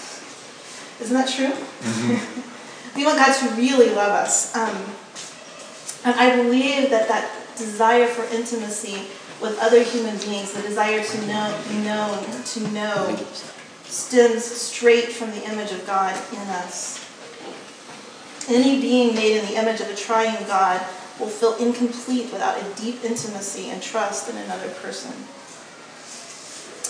Isn't 1.00 1.17
that 1.17 1.29
true? 1.29 1.50
Mm-hmm. 1.50 2.97
we 2.97 3.05
want 3.05 3.19
God 3.19 3.35
to 3.35 3.55
really 3.57 3.90
love 3.90 4.12
us. 4.12 4.55
Um, 4.55 4.76
and 6.05 6.19
I 6.19 6.37
believe 6.37 6.90
that 6.90 7.09
that 7.09 7.31
desire 7.57 8.07
for 8.07 8.23
intimacy 8.35 9.07
with 9.43 9.59
other 9.61 9.83
human 9.83 10.17
beings, 10.19 10.52
the 10.52 10.62
desire 10.62 11.02
to 11.02 11.26
know, 11.26 11.61
be 11.69 11.79
known, 11.79 12.25
to 12.45 12.61
know, 12.73 13.19
stems 13.85 14.45
straight 14.45 15.12
from 15.12 15.31
the 15.31 15.45
image 15.50 15.73
of 15.73 15.87
God 15.87 16.14
in 16.33 16.38
us. 16.38 17.00
Any 18.50 18.80
being 18.80 19.14
made 19.14 19.38
in 19.38 19.47
the 19.47 19.54
image 19.54 19.80
of 19.80 19.88
a 19.88 19.95
triune 19.95 20.45
God 20.47 20.85
will 21.21 21.28
feel 21.28 21.54
incomplete 21.57 22.33
without 22.33 22.61
a 22.61 22.64
deep 22.75 23.04
intimacy 23.04 23.71
and 23.71 23.80
trust 23.80 24.28
in 24.28 24.37
another 24.37 24.69
person. 24.83 25.12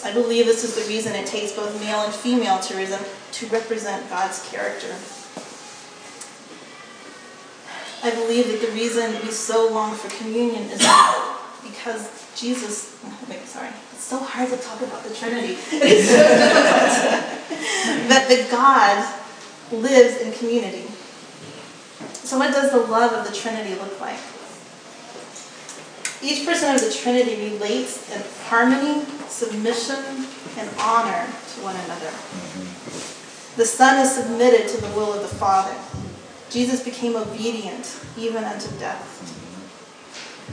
I 0.02 0.12
believe 0.14 0.46
this 0.46 0.64
is 0.64 0.74
the 0.74 0.88
reason 0.90 1.14
it 1.14 1.26
takes 1.26 1.52
both 1.52 1.78
male 1.84 2.00
and 2.00 2.14
female 2.14 2.58
to 2.60 3.46
represent 3.48 4.08
God's 4.08 4.48
character. 4.48 4.94
I 8.02 8.10
believe 8.14 8.48
that 8.48 8.66
the 8.66 8.72
reason 8.72 9.12
we 9.22 9.30
so 9.30 9.68
long 9.70 9.94
for 9.94 10.08
communion 10.16 10.62
is 10.70 10.78
because 11.62 12.08
Jesus, 12.34 12.96
wait, 13.28 13.44
sorry, 13.44 13.68
it's 13.92 14.04
so 14.04 14.18
hard 14.18 14.48
to 14.48 14.56
talk 14.56 14.80
about 14.80 15.04
the 15.04 15.14
Trinity. 15.14 15.58
It's 15.72 16.08
so 16.08 16.16
difficult. 16.16 18.08
that 18.08 18.28
the 18.28 18.50
God 18.50 19.04
lives 19.70 20.22
in 20.22 20.32
community. 20.32 20.86
So, 22.22 22.38
what 22.38 22.52
does 22.52 22.70
the 22.70 22.78
love 22.78 23.12
of 23.12 23.26
the 23.26 23.34
Trinity 23.34 23.74
look 23.74 24.00
like? 24.00 24.18
Each 26.22 26.44
person 26.44 26.74
of 26.74 26.80
the 26.80 26.92
Trinity 26.92 27.50
relates 27.50 28.14
in 28.14 28.22
harmony, 28.44 29.04
submission, 29.28 30.26
and 30.58 30.68
honor 30.78 31.26
to 31.26 31.60
one 31.62 31.76
another. 31.76 32.10
The 33.56 33.64
Son 33.64 33.98
is 33.98 34.14
submitted 34.14 34.68
to 34.68 34.80
the 34.80 34.88
will 34.88 35.14
of 35.14 35.22
the 35.22 35.34
Father. 35.36 35.74
Jesus 36.50 36.84
became 36.84 37.16
obedient 37.16 37.98
even 38.18 38.44
unto 38.44 38.68
death. 38.78 39.36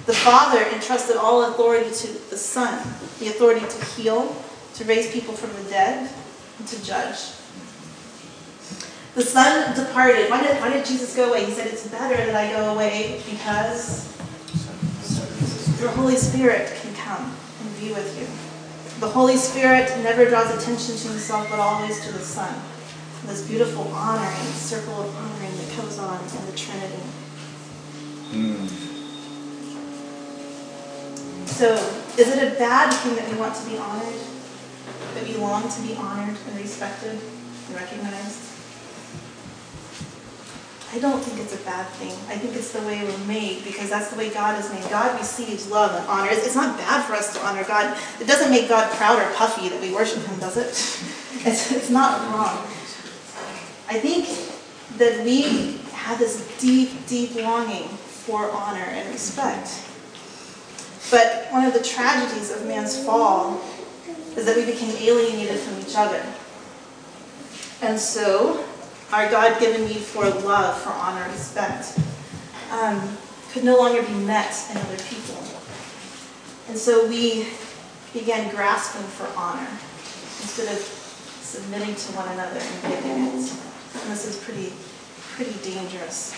The 0.06 0.14
Father 0.14 0.64
entrusted 0.74 1.18
all 1.18 1.44
authority 1.52 1.90
to 1.90 2.30
the 2.30 2.38
Son, 2.38 2.82
the 3.20 3.28
authority 3.28 3.66
to 3.68 3.86
heal, 3.86 4.36
to 4.76 4.84
raise 4.86 5.12
people 5.12 5.34
from 5.34 5.52
the 5.62 5.70
dead, 5.70 6.10
and 6.60 6.68
to 6.68 6.84
judge. 6.86 7.18
The 9.18 9.24
Son 9.24 9.76
departed. 9.76 10.30
Why 10.30 10.46
did, 10.46 10.62
why 10.62 10.72
did 10.72 10.86
Jesus 10.86 11.16
go 11.16 11.30
away? 11.30 11.44
He 11.46 11.52
said, 11.52 11.66
It's 11.66 11.88
better 11.88 12.16
that 12.16 12.36
I 12.36 12.52
go 12.52 12.76
away 12.76 13.20
because 13.28 14.16
the 15.82 15.90
Holy 15.90 16.16
Spirit 16.16 16.72
can 16.80 16.94
come 16.94 17.36
and 17.60 17.80
be 17.80 17.90
with 17.90 18.14
you. 18.14 18.28
The 19.00 19.12
Holy 19.12 19.36
Spirit 19.36 19.90
never 20.04 20.30
draws 20.30 20.54
attention 20.54 20.98
to 20.98 21.08
himself, 21.08 21.50
but 21.50 21.58
always 21.58 22.00
to 22.06 22.14
the 22.14 22.20
Son. 22.20 22.62
This 23.26 23.48
beautiful 23.48 23.88
honoring, 23.88 24.54
circle 24.54 25.02
of 25.02 25.16
honoring 25.16 25.58
that 25.58 25.78
goes 25.78 25.98
on 25.98 26.20
in 26.22 26.46
the 26.46 26.56
Trinity. 26.56 27.02
Mm. 28.30 28.68
So, 31.48 31.74
is 32.20 32.38
it 32.38 32.54
a 32.54 32.60
bad 32.60 32.94
thing 32.94 33.16
that 33.16 33.28
we 33.32 33.40
want 33.40 33.56
to 33.56 33.68
be 33.68 33.80
honored? 33.80 34.22
That 35.16 35.24
we 35.24 35.34
long 35.38 35.68
to 35.68 35.82
be 35.82 35.96
honored 35.96 36.38
and 36.50 36.58
respected 36.60 37.20
and 37.68 37.76
recognized? 37.76 38.57
I 40.94 41.00
don't 41.00 41.20
think 41.20 41.40
it's 41.42 41.54
a 41.54 41.64
bad 41.66 41.86
thing. 42.00 42.12
I 42.32 42.38
think 42.38 42.56
it's 42.56 42.72
the 42.72 42.80
way 42.82 43.04
we're 43.04 43.28
made 43.28 43.66
because 43.66 43.90
that's 43.90 44.10
the 44.10 44.18
way 44.18 44.30
God 44.30 44.58
is 44.58 44.72
made. 44.72 44.90
God 44.90 45.20
receives 45.20 45.70
love 45.70 45.92
and 45.92 46.08
honor. 46.08 46.30
It's 46.32 46.56
not 46.56 46.78
bad 46.78 47.06
for 47.06 47.14
us 47.14 47.34
to 47.34 47.46
honor 47.46 47.66
God. 47.66 47.98
It 48.22 48.28
doesn't 48.28 48.50
make 48.50 48.70
God 48.70 48.90
proud 48.96 49.20
or 49.20 49.34
puffy 49.36 49.68
that 49.68 49.82
we 49.82 49.94
worship 49.94 50.24
Him, 50.24 50.40
does 50.40 50.58
it? 50.58 51.14
It's, 51.46 51.72
it's 51.72 51.90
not 51.92 52.20
wrong. 52.34 52.58
I 53.88 54.00
think 54.00 54.28
that 54.98 55.24
we 55.24 55.78
have 55.94 56.18
this 56.18 56.58
deep, 56.60 56.90
deep 57.08 57.36
longing 57.36 57.88
for 57.88 58.52
honor 58.52 58.84
and 58.84 59.08
respect. 59.14 59.70
But 61.12 61.48
one 61.52 61.64
of 61.64 61.74
the 61.74 61.84
tragedies 61.84 62.52
of 62.52 62.66
man's 62.66 63.02
fall 63.06 63.62
is 64.36 64.46
that 64.46 64.58
we 64.58 64.66
became 64.66 64.96
alienated 64.98 65.60
from 65.60 65.80
each 65.80 65.96
other. 65.96 66.26
And 67.82 68.00
so 68.00 68.66
our 69.12 69.30
God-given 69.30 69.86
need 69.88 70.02
for 70.02 70.30
love, 70.30 70.82
for 70.82 70.90
honor, 70.90 71.26
respect, 71.32 71.98
um, 72.72 73.18
could 73.52 73.64
no 73.64 73.78
longer 73.78 74.02
be 74.02 74.14
met 74.14 74.54
in 74.70 74.78
other 74.78 74.98
people. 75.04 75.42
And 76.68 76.78
so 76.78 77.08
we 77.08 77.48
began 78.14 78.54
grasping 78.54 79.08
for 79.08 79.28
honor 79.40 79.70
instead 80.42 80.68
of 80.76 80.80
submitting 80.80 81.96
to 81.96 82.12
one 82.12 82.28
another 82.30 82.60
and 82.60 82.82
giving 82.82 83.12
it. 83.12 83.54
And 84.02 84.12
this 84.12 84.28
is 84.28 84.44
pretty, 84.44 84.74
pretty 85.36 85.58
dangerous. 85.64 86.36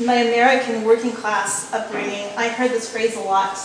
In 0.00 0.06
my 0.06 0.14
American 0.14 0.84
working 0.84 1.12
class 1.12 1.70
upbringing, 1.74 2.26
I 2.38 2.48
heard 2.48 2.70
this 2.70 2.90
phrase 2.90 3.18
a 3.18 3.20
lot 3.20 3.58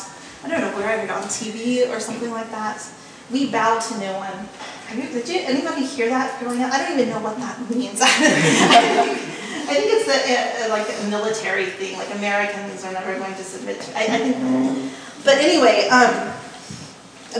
I 0.45 0.47
don't 0.47 0.61
know 0.61 0.77
where 0.77 0.87
I 0.87 1.01
read 1.01 1.09
on 1.09 1.23
TV 1.23 1.89
or 1.89 1.99
something 1.99 2.29
like 2.29 2.51
that. 2.51 2.77
We 3.31 3.49
bow 3.49 3.79
to 3.79 3.97
no 3.97 4.13
one. 4.19 4.47
did 5.11 5.27
you, 5.27 5.41
anybody 5.41 5.83
hear 5.83 6.07
that 6.09 6.39
growing 6.39 6.61
up? 6.61 6.71
I 6.71 6.77
don't 6.77 6.99
even 6.99 7.09
know 7.09 7.19
what 7.19 7.35
that 7.37 7.57
means. 7.67 7.99
I, 8.03 8.07
think, 9.73 9.89
it's 9.89 10.07
a, 10.07 10.67
a, 10.67 10.69
like 10.69 10.85
a 10.85 11.09
military 11.09 11.65
thing, 11.65 11.97
like 11.97 12.13
Americans 12.13 12.85
are 12.85 12.93
never 12.93 13.17
going 13.17 13.33
to 13.33 13.43
submit 13.43 13.81
to. 13.81 13.97
I, 13.97 14.03
I 14.03 14.17
think, 14.19 14.93
but 15.25 15.39
anyway, 15.39 15.89
um, 15.89 16.13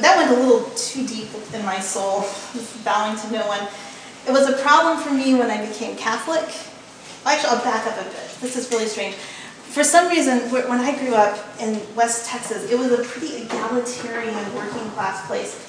that 0.01 0.17
went 0.17 0.31
a 0.31 0.41
little 0.41 0.67
too 0.71 1.05
deep 1.05 1.29
in 1.53 1.63
my 1.63 1.79
soul, 1.79 2.25
bowing 2.83 3.19
to 3.19 3.31
no 3.31 3.45
one. 3.45 3.61
It 4.27 4.31
was 4.31 4.49
a 4.49 4.57
problem 4.63 4.97
for 4.97 5.13
me 5.13 5.35
when 5.35 5.51
I 5.51 5.63
became 5.63 5.95
Catholic. 5.95 6.49
Actually, 7.23 7.49
I'll 7.49 7.63
back 7.63 7.85
up 7.85 8.01
a 8.01 8.03
bit. 8.03 8.37
This 8.41 8.57
is 8.57 8.71
really 8.71 8.87
strange 8.87 9.15
for 9.73 9.83
some 9.83 10.09
reason, 10.09 10.39
when 10.51 10.79
I 10.79 10.97
grew 10.97 11.15
up 11.15 11.37
in 11.59 11.81
West 11.95 12.29
Texas, 12.29 12.71
it 12.71 12.79
was 12.79 12.91
a 12.91 13.03
pretty 13.03 13.43
egalitarian 13.43 14.35
working 14.55 14.89
class 14.91 15.25
place. 15.27 15.61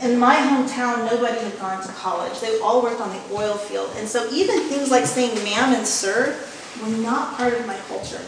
In 0.00 0.18
my 0.18 0.34
hometown, 0.34 1.04
nobody 1.10 1.38
had 1.38 1.58
gone 1.58 1.82
to 1.82 1.92
college. 1.92 2.40
They 2.40 2.58
all 2.60 2.82
worked 2.82 3.02
on 3.02 3.10
the 3.10 3.20
oil 3.34 3.54
field. 3.54 3.90
And 3.96 4.08
so 4.08 4.30
even 4.32 4.60
things 4.60 4.90
like 4.90 5.04
saying 5.04 5.34
ma'am 5.44 5.74
and 5.74 5.86
sir 5.86 6.38
were 6.80 6.88
not 6.88 7.36
part 7.36 7.52
of 7.52 7.66
my 7.66 7.76
culture. 7.88 8.22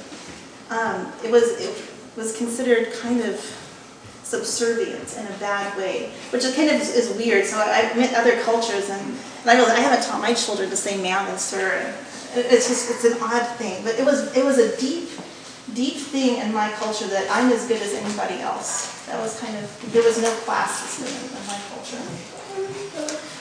Um, 0.69 1.11
it, 1.25 1.31
was, 1.31 1.59
it 1.59 1.83
was 2.15 2.37
considered 2.37 2.93
kind 3.01 3.23
of 3.23 3.41
subservient 4.23 5.17
in 5.19 5.27
a 5.27 5.39
bad 5.39 5.77
way, 5.77 6.11
which 6.31 6.45
is 6.45 6.55
kind 6.55 6.71
of 6.71 6.81
is, 6.81 7.15
weird. 7.17 7.45
So 7.45 7.59
I, 7.59 7.85
have 7.85 7.97
met 7.97 8.15
other 8.15 8.41
cultures 8.43 8.89
and, 8.89 9.01
and 9.01 9.51
I 9.51 9.55
realized 9.55 9.79
I 9.79 9.81
haven't 9.81 10.05
taught 10.07 10.21
my 10.21 10.33
children 10.33 10.71
to 10.71 10.77
say 10.77 11.01
ma'am 11.01 11.27
and 11.29 11.39
sir. 11.39 11.95
It's 12.35 12.69
just, 12.69 12.91
it's 12.91 13.05
an 13.05 13.23
odd 13.23 13.47
thing. 13.57 13.83
But 13.85 13.99
it 13.99 14.05
was, 14.05 14.35
it 14.37 14.45
was 14.45 14.59
a 14.59 14.77
deep 14.81 15.09
deep 15.75 15.97
thing 15.97 16.39
in 16.39 16.53
my 16.53 16.71
culture 16.73 17.07
that 17.07 17.27
I'm 17.31 17.51
as 17.51 17.67
good 17.67 17.81
as 17.81 17.95
anybody 17.95 18.41
else. 18.41 19.07
That 19.07 19.19
was 19.21 19.39
kind 19.41 19.57
of, 19.57 19.93
there 19.93 20.03
was 20.03 20.21
no 20.21 20.31
class 20.45 20.81
system 20.81 21.09
in 21.09 21.47
my 21.47 21.59
culture. 21.71 22.03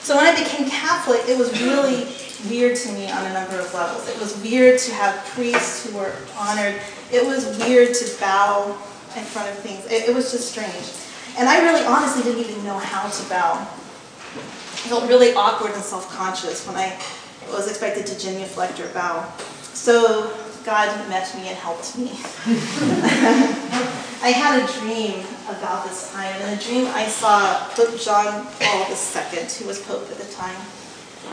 So 0.00 0.16
when 0.16 0.26
I 0.26 0.34
became 0.34 0.68
Catholic, 0.68 1.20
it 1.28 1.38
was 1.38 1.52
really 1.62 2.08
weird 2.48 2.76
to 2.76 2.92
me 2.92 3.10
on 3.10 3.24
a 3.26 3.32
number 3.32 3.58
of 3.58 3.72
levels. 3.74 4.08
It 4.08 4.18
was 4.18 4.40
weird 4.42 4.78
to 4.80 4.92
have 4.92 5.24
priests 5.26 5.86
who 5.86 5.96
were 5.96 6.14
honored. 6.36 6.80
It 7.12 7.24
was 7.24 7.58
weird 7.58 7.94
to 7.94 8.20
bow 8.20 8.70
in 9.16 9.24
front 9.24 9.50
of 9.50 9.58
things. 9.58 9.84
It, 9.86 10.08
it 10.08 10.14
was 10.14 10.32
just 10.32 10.50
strange. 10.50 10.90
And 11.38 11.48
I 11.48 11.62
really 11.62 11.84
honestly 11.84 12.22
didn't 12.22 12.48
even 12.48 12.64
know 12.64 12.78
how 12.78 13.08
to 13.08 13.28
bow. 13.28 13.54
I 13.54 14.88
felt 14.88 15.08
really 15.08 15.34
awkward 15.34 15.72
and 15.72 15.82
self-conscious 15.82 16.66
when 16.66 16.76
I 16.76 16.98
was 17.52 17.68
expected 17.68 18.06
to 18.06 18.18
genuflect 18.18 18.80
or 18.80 18.88
bow. 18.88 19.30
So 19.74 20.32
God 20.64 21.08
met 21.08 21.34
me 21.34 21.48
and 21.48 21.56
helped 21.56 21.98
me. 21.98 22.10
I 24.22 24.30
had 24.30 24.62
a 24.62 24.72
dream 24.80 25.26
about 25.48 25.88
this 25.88 26.12
time. 26.12 26.40
In 26.42 26.56
the 26.56 26.64
dream, 26.64 26.86
I 26.86 27.06
saw 27.08 27.68
Pope 27.70 27.98
John 27.98 28.46
Paul 28.60 28.86
II, 28.88 29.42
who 29.58 29.66
was 29.66 29.82
Pope 29.82 30.08
at 30.10 30.18
the 30.18 30.32
time. 30.32 30.54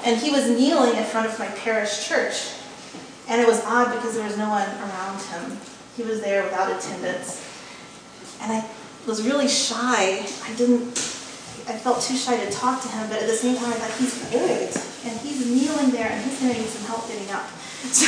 And 0.04 0.20
he 0.20 0.32
was 0.32 0.50
kneeling 0.50 0.98
in 0.98 1.04
front 1.04 1.28
of 1.28 1.38
my 1.38 1.48
parish 1.48 2.08
church. 2.08 2.54
And 3.28 3.40
it 3.40 3.48
was 3.48 3.64
odd 3.66 3.94
because 3.94 4.16
there 4.16 4.26
was 4.26 4.38
no 4.38 4.50
one 4.50 4.68
around 4.68 5.22
him. 5.22 5.60
He 5.96 6.04
was 6.04 6.22
there 6.22 6.44
without 6.44 6.72
attendance. 6.72 7.46
And 8.42 8.52
I 8.52 8.66
was 9.06 9.24
really 9.24 9.48
shy. 9.48 10.26
I 10.26 10.54
didn't, 10.58 10.96
I 11.70 11.78
felt 11.78 12.02
too 12.02 12.18
shy 12.18 12.36
to 12.36 12.52
talk 12.52 12.82
to 12.82 12.88
him, 12.88 13.08
but 13.10 13.22
at 13.22 13.28
the 13.28 13.36
same 13.36 13.56
time 13.56 13.70
I 13.70 13.76
thought, 13.76 13.94
he's 14.00 14.18
old. 14.34 14.74
And 15.06 15.20
he's 15.22 15.46
kneeling 15.46 15.92
there 15.92 16.10
and 16.10 16.20
he's 16.26 16.40
going 16.42 16.54
to 16.54 16.60
need 16.60 16.68
some 16.68 16.86
help 16.88 17.08
getting 17.08 17.30
up. 17.32 17.48
So, 17.80 18.06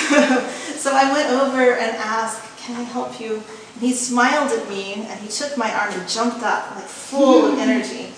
so 0.75 0.91
I 0.93 1.13
went 1.13 1.29
over 1.29 1.61
and 1.61 1.95
asked, 1.95 2.43
can 2.57 2.75
I 2.75 2.83
help 2.83 3.21
you? 3.21 3.35
And 3.35 3.81
he 3.81 3.93
smiled 3.93 4.51
at 4.51 4.67
me 4.67 4.95
and 4.95 5.19
he 5.21 5.29
took 5.29 5.57
my 5.57 5.73
arm 5.73 5.93
and 5.93 6.09
jumped 6.09 6.43
up, 6.43 6.75
like 6.75 6.83
full 6.83 7.53
of 7.53 7.57
energy 7.67 8.11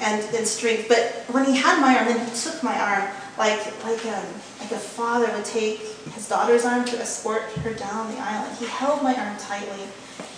and, 0.00 0.20
and 0.34 0.46
strength. 0.46 0.88
But 0.88 1.24
when 1.32 1.44
he 1.44 1.56
had 1.56 1.80
my 1.80 1.96
arm, 1.96 2.08
then 2.08 2.18
he 2.26 2.34
took 2.34 2.60
my 2.64 2.76
arm 2.76 3.08
like, 3.38 3.64
like, 3.84 4.04
a, 4.04 4.18
um, 4.18 4.26
like 4.58 4.72
a 4.72 4.82
father 4.82 5.30
would 5.32 5.44
take 5.44 5.78
his 6.14 6.28
daughter's 6.28 6.64
arm 6.64 6.84
to 6.86 6.98
escort 6.98 7.42
her 7.62 7.72
down 7.72 8.10
the 8.10 8.18
aisle. 8.18 8.44
And 8.48 8.58
he 8.58 8.66
held 8.66 9.04
my 9.04 9.14
arm 9.14 9.36
tightly 9.38 9.86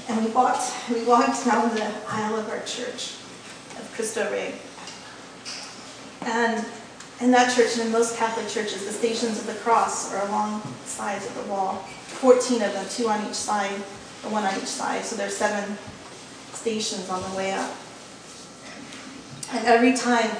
and 0.08 0.22
we 0.22 0.30
walked, 0.32 0.70
we 0.92 1.02
walked 1.04 1.46
down 1.46 1.74
the 1.74 1.90
aisle 2.10 2.36
of 2.36 2.50
our 2.50 2.60
church 2.60 3.14
Cristo 3.98 4.30
Rey. 4.30 4.54
And 6.22 6.64
in 7.20 7.32
that 7.32 7.52
church 7.52 7.76
and 7.78 7.86
in 7.86 7.90
most 7.90 8.16
Catholic 8.16 8.46
churches, 8.46 8.86
the 8.86 8.92
Stations 8.92 9.40
of 9.40 9.48
the 9.48 9.54
Cross 9.54 10.14
are 10.14 10.24
along 10.28 10.60
the 10.60 10.88
sides 10.88 11.26
of 11.26 11.34
the 11.34 11.50
wall. 11.50 11.78
14 12.22 12.62
of 12.62 12.72
them, 12.74 12.86
two 12.88 13.08
on 13.08 13.26
each 13.26 13.34
side, 13.34 13.72
one 14.30 14.44
on 14.44 14.54
each 14.54 14.70
side. 14.70 15.04
So 15.04 15.16
there's 15.16 15.36
seven 15.36 15.76
stations 16.52 17.10
on 17.10 17.28
the 17.28 17.36
way 17.36 17.50
up. 17.50 17.74
And 19.50 19.66
every 19.66 19.96
time 19.96 20.30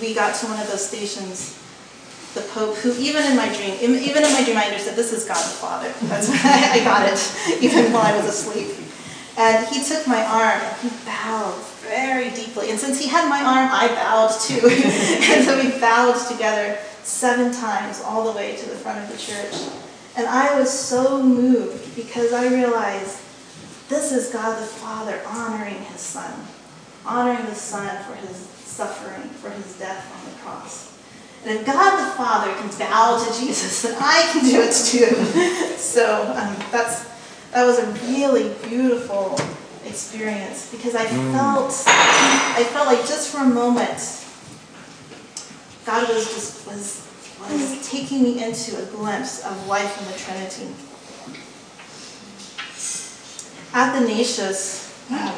we 0.00 0.14
got 0.14 0.34
to 0.36 0.46
one 0.46 0.58
of 0.58 0.68
those 0.68 0.88
stations, 0.88 1.60
the 2.32 2.40
Pope, 2.54 2.76
who 2.76 2.96
even 2.96 3.26
in 3.26 3.36
my 3.36 3.52
dream, 3.52 3.76
even 3.78 4.24
in 4.24 4.32
my 4.32 4.42
dream, 4.42 4.56
I 4.56 4.64
understood 4.72 4.96
this 4.96 5.12
is 5.12 5.26
God 5.26 5.36
the 5.36 5.56
Father. 5.60 5.92
That's 6.08 6.28
why 6.30 6.80
I 6.80 6.82
got 6.82 7.12
it, 7.12 7.62
even 7.62 7.92
while 7.92 8.06
I 8.06 8.16
was 8.16 8.24
asleep. 8.24 8.74
And 9.36 9.66
he 9.66 9.84
took 9.84 10.06
my 10.06 10.24
arm 10.24 10.62
and 10.62 10.80
he 10.80 10.88
bowed 11.04 11.62
very 11.82 12.30
deeply. 12.30 12.70
And 12.70 12.78
since 12.78 13.00
he 13.00 13.08
had 13.08 13.28
my 13.28 13.40
arm, 13.40 13.68
I 13.72 13.88
bowed 13.88 14.38
too. 14.40 14.60
and 15.32 15.44
so 15.44 15.62
we 15.62 15.78
bowed 15.80 16.18
together 16.28 16.78
seven 17.02 17.52
times 17.52 18.00
all 18.04 18.30
the 18.30 18.36
way 18.36 18.56
to 18.56 18.68
the 18.68 18.76
front 18.76 19.02
of 19.04 19.10
the 19.10 19.18
church. 19.18 19.72
And 20.16 20.26
I 20.26 20.58
was 20.58 20.70
so 20.70 21.22
moved 21.22 21.96
because 21.96 22.32
I 22.32 22.48
realized 22.48 23.20
this 23.88 24.12
is 24.12 24.32
God 24.32 24.60
the 24.60 24.66
Father 24.66 25.20
honoring 25.26 25.82
his 25.82 26.00
Son, 26.00 26.32
honoring 27.04 27.44
the 27.46 27.54
Son 27.54 28.02
for 28.04 28.14
his 28.14 28.36
suffering, 28.36 29.28
for 29.30 29.50
his 29.50 29.78
death 29.78 30.10
on 30.16 30.32
the 30.32 30.38
cross. 30.40 30.92
And 31.44 31.58
if 31.58 31.66
God 31.66 31.98
the 31.98 32.16
Father 32.16 32.52
can 32.54 32.70
bow 32.78 33.24
to 33.24 33.40
Jesus, 33.40 33.82
then 33.82 33.96
I 33.98 34.28
can 34.32 34.44
do 34.44 34.62
it 34.62 34.72
too. 34.72 35.76
so 35.76 36.22
um, 36.36 36.56
that's 36.70 37.10
that 37.50 37.66
was 37.66 37.78
a 37.78 37.92
really 38.08 38.54
beautiful 38.66 39.36
experience 39.86 40.70
because 40.70 40.94
I 40.94 41.06
mm. 41.06 41.32
felt 41.32 41.72
I 41.86 42.64
felt 42.72 42.86
like 42.86 43.00
just 43.00 43.30
for 43.30 43.38
a 43.38 43.48
moment 43.48 44.22
God 45.84 46.08
was 46.08 46.32
just 46.32 46.66
was 46.66 47.08
was 47.50 47.88
taking 47.88 48.22
me 48.22 48.44
into 48.44 48.80
a 48.80 48.86
glimpse 48.86 49.44
of 49.44 49.66
life 49.66 49.98
in 50.00 50.06
the 50.12 50.18
Trinity. 50.18 50.72
Athanasius, 53.74 54.94
um, 55.10 55.34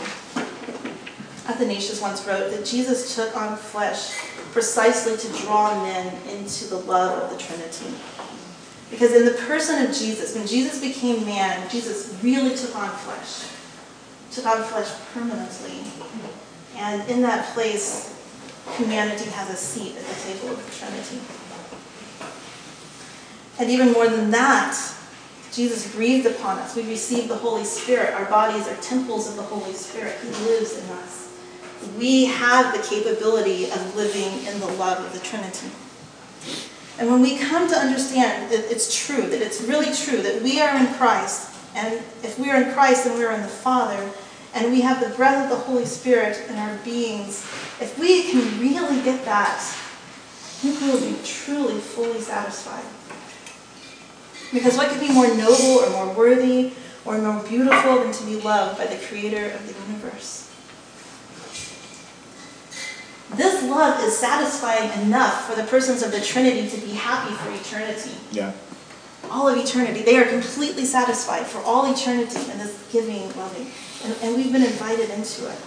Athanasius 1.46 2.02
once 2.02 2.26
wrote 2.26 2.50
that 2.50 2.66
Jesus 2.66 3.14
took 3.14 3.36
on 3.36 3.56
flesh 3.56 4.18
precisely 4.52 5.16
to 5.16 5.42
draw 5.42 5.82
men 5.82 6.14
into 6.28 6.66
the 6.66 6.76
love 6.76 7.22
of 7.22 7.30
the 7.30 7.42
Trinity. 7.42 7.94
Because 8.90 9.12
in 9.12 9.24
the 9.24 9.32
person 9.46 9.84
of 9.84 9.94
Jesus, 9.94 10.36
when 10.36 10.46
Jesus 10.46 10.80
became 10.80 11.24
man, 11.24 11.68
Jesus 11.70 12.16
really 12.22 12.54
took 12.56 12.76
on 12.76 12.90
flesh, 12.90 13.50
took 14.34 14.46
on 14.46 14.62
flesh 14.64 14.90
permanently. 15.12 15.90
And 16.76 17.08
in 17.08 17.22
that 17.22 17.54
place, 17.54 18.12
humanity 18.76 19.30
has 19.30 19.50
a 19.50 19.56
seat 19.56 19.96
at 19.96 20.04
the 20.04 20.14
table 20.14 20.50
of 20.50 20.64
the 20.64 20.72
Trinity. 20.76 21.20
And 23.58 23.70
even 23.70 23.92
more 23.92 24.08
than 24.08 24.30
that, 24.32 24.76
Jesus 25.52 25.94
breathed 25.94 26.26
upon 26.26 26.58
us. 26.58 26.74
We 26.74 26.82
received 26.82 27.28
the 27.28 27.36
Holy 27.36 27.64
Spirit. 27.64 28.12
Our 28.14 28.24
bodies 28.24 28.66
are 28.66 28.76
temples 28.76 29.28
of 29.28 29.36
the 29.36 29.42
Holy 29.42 29.72
Spirit 29.72 30.16
He 30.20 30.28
lives 30.44 30.76
in 30.76 30.90
us 30.90 31.24
we 31.98 32.26
have 32.26 32.74
the 32.74 32.82
capability 32.82 33.66
of 33.66 33.96
living 33.96 34.46
in 34.46 34.60
the 34.60 34.66
love 34.78 35.04
of 35.04 35.12
the 35.12 35.20
Trinity. 35.20 35.70
And 36.98 37.10
when 37.10 37.20
we 37.20 37.36
come 37.36 37.68
to 37.68 37.76
understand 37.76 38.52
that 38.52 38.70
it's 38.70 38.94
true, 39.06 39.22
that 39.22 39.42
it's 39.42 39.62
really 39.62 39.94
true, 39.94 40.22
that 40.22 40.42
we 40.42 40.60
are 40.60 40.76
in 40.76 40.86
Christ, 40.94 41.50
and 41.74 41.94
if 42.22 42.38
we 42.38 42.50
are 42.50 42.62
in 42.62 42.72
Christ, 42.72 43.04
then 43.04 43.18
we 43.18 43.24
are 43.24 43.32
in 43.32 43.42
the 43.42 43.48
Father, 43.48 44.10
and 44.54 44.72
we 44.72 44.80
have 44.82 45.00
the 45.00 45.14
breath 45.16 45.44
of 45.44 45.50
the 45.50 45.64
Holy 45.64 45.84
Spirit 45.84 46.48
in 46.48 46.56
our 46.56 46.76
beings, 46.78 47.44
if 47.80 47.98
we 47.98 48.30
can 48.30 48.60
really 48.60 49.02
get 49.02 49.24
that, 49.24 49.60
we 50.62 50.70
will 50.70 51.00
be 51.00 51.16
truly, 51.24 51.80
fully 51.80 52.20
satisfied. 52.20 52.84
Because 54.52 54.76
what 54.76 54.88
could 54.88 55.00
be 55.00 55.12
more 55.12 55.26
noble 55.36 55.80
or 55.80 55.90
more 55.90 56.14
worthy 56.14 56.72
or 57.04 57.18
more 57.18 57.42
beautiful 57.42 57.98
than 57.98 58.12
to 58.12 58.24
be 58.24 58.40
loved 58.40 58.78
by 58.78 58.86
the 58.86 58.96
Creator 58.96 59.50
of 59.50 59.66
the 59.66 59.92
universe? 59.92 60.50
This 63.36 63.64
love 63.64 64.02
is 64.04 64.16
satisfying 64.16 65.02
enough 65.02 65.46
for 65.48 65.56
the 65.60 65.66
persons 65.66 66.02
of 66.02 66.12
the 66.12 66.20
Trinity 66.20 66.68
to 66.68 66.76
be 66.80 66.92
happy 66.92 67.34
for 67.34 67.50
eternity. 67.50 68.12
Yeah. 68.30 68.52
All 69.30 69.48
of 69.48 69.58
eternity. 69.58 70.02
They 70.02 70.16
are 70.18 70.28
completely 70.28 70.84
satisfied 70.84 71.46
for 71.46 71.58
all 71.62 71.92
eternity 71.92 72.40
in 72.50 72.58
this 72.58 72.88
giving, 72.92 73.26
loving. 73.36 73.66
And, 74.04 74.16
and 74.22 74.36
we've 74.36 74.52
been 74.52 74.62
invited 74.62 75.10
into 75.10 75.50
it. 75.50 75.58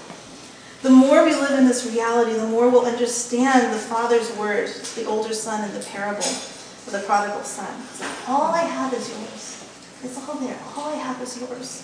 The 0.83 0.91
more 0.91 1.25
we 1.25 1.33
live 1.33 1.57
in 1.57 1.65
this 1.65 1.85
reality, 1.87 2.33
the 2.33 2.47
more 2.47 2.69
we'll 2.69 2.85
understand 2.85 3.73
the 3.73 3.79
Father's 3.79 4.31
words, 4.37 4.93
the 4.93 5.05
older 5.05 5.33
son 5.33 5.67
in 5.67 5.73
the 5.73 5.83
parable 5.85 6.19
of 6.19 6.89
the 6.91 6.99
prodigal 6.99 7.43
son. 7.43 7.81
All 8.27 8.53
I 8.53 8.61
have 8.61 8.93
is 8.93 9.09
yours. 9.09 9.57
It's 10.03 10.29
all 10.29 10.35
there. 10.35 10.57
All 10.75 10.93
I 10.93 10.95
have 10.95 11.19
is 11.21 11.39
yours. 11.39 11.83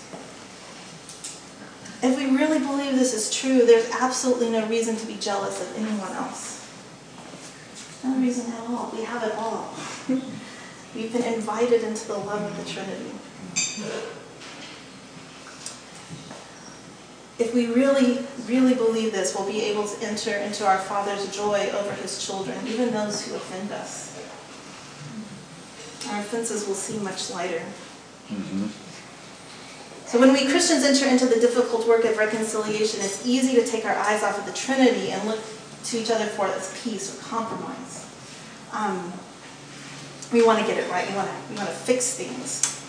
If 2.03 2.17
we 2.17 2.37
really 2.37 2.59
believe 2.59 2.95
this 2.95 3.13
is 3.13 3.33
true, 3.33 3.65
there's 3.65 3.89
absolutely 3.91 4.49
no 4.49 4.67
reason 4.67 4.95
to 4.97 5.05
be 5.07 5.15
jealous 5.15 5.61
of 5.61 5.77
anyone 5.77 6.11
else. 6.11 6.69
No 8.03 8.15
reason 8.17 8.51
at 8.51 8.59
all. 8.69 8.93
We 8.95 9.03
have 9.03 9.23
it 9.23 9.33
all. 9.35 9.73
We've 10.95 11.11
been 11.11 11.23
invited 11.23 11.83
into 11.83 12.07
the 12.07 12.17
love 12.17 12.41
of 12.41 12.57
the 12.57 12.71
Trinity. 12.71 13.11
If 17.39 17.51
we 17.53 17.67
really, 17.67 18.19
really 18.47 18.75
believe 18.75 19.11
this, 19.11 19.35
we'll 19.35 19.51
be 19.51 19.61
able 19.63 19.87
to 19.87 20.05
enter 20.05 20.35
into 20.37 20.65
our 20.65 20.77
Father's 20.77 21.35
joy 21.35 21.69
over 21.71 21.91
his 21.93 22.23
children, 22.23 22.55
even 22.67 22.91
those 22.91 23.25
who 23.25 23.35
offend 23.35 23.71
us. 23.71 24.13
Our 26.11 26.19
offenses 26.19 26.67
will 26.67 26.75
seem 26.75 27.03
much 27.03 27.31
lighter. 27.31 27.63
Mm-hmm. 28.29 28.67
So 30.05 30.19
when 30.19 30.31
we 30.31 30.45
Christians 30.47 30.83
enter 30.83 31.07
into 31.07 31.25
the 31.25 31.39
difficult 31.39 31.87
work 31.87 32.05
of 32.05 32.17
reconciliation, 32.17 32.99
it's 33.01 33.25
easy 33.25 33.55
to 33.55 33.65
take 33.65 33.83
our 33.83 33.95
eyes 33.95 34.21
off 34.21 34.37
of 34.37 34.45
the 34.45 34.53
Trinity 34.53 35.09
and 35.09 35.27
look 35.27 35.39
to 35.85 35.97
each 35.97 36.11
other 36.11 36.25
for 36.25 36.47
this 36.47 36.79
peace 36.83 37.17
or 37.17 37.23
compromise. 37.23 38.05
Um, 38.71 39.11
we 40.33 40.43
want 40.43 40.59
to 40.59 40.65
get 40.65 40.77
it 40.77 40.89
right. 40.89 41.07
We 41.07 41.15
want 41.15 41.29
to, 41.29 41.35
we 41.51 41.55
want 41.55 41.69
to 41.69 41.75
fix 41.75 42.15
things. 42.17 42.81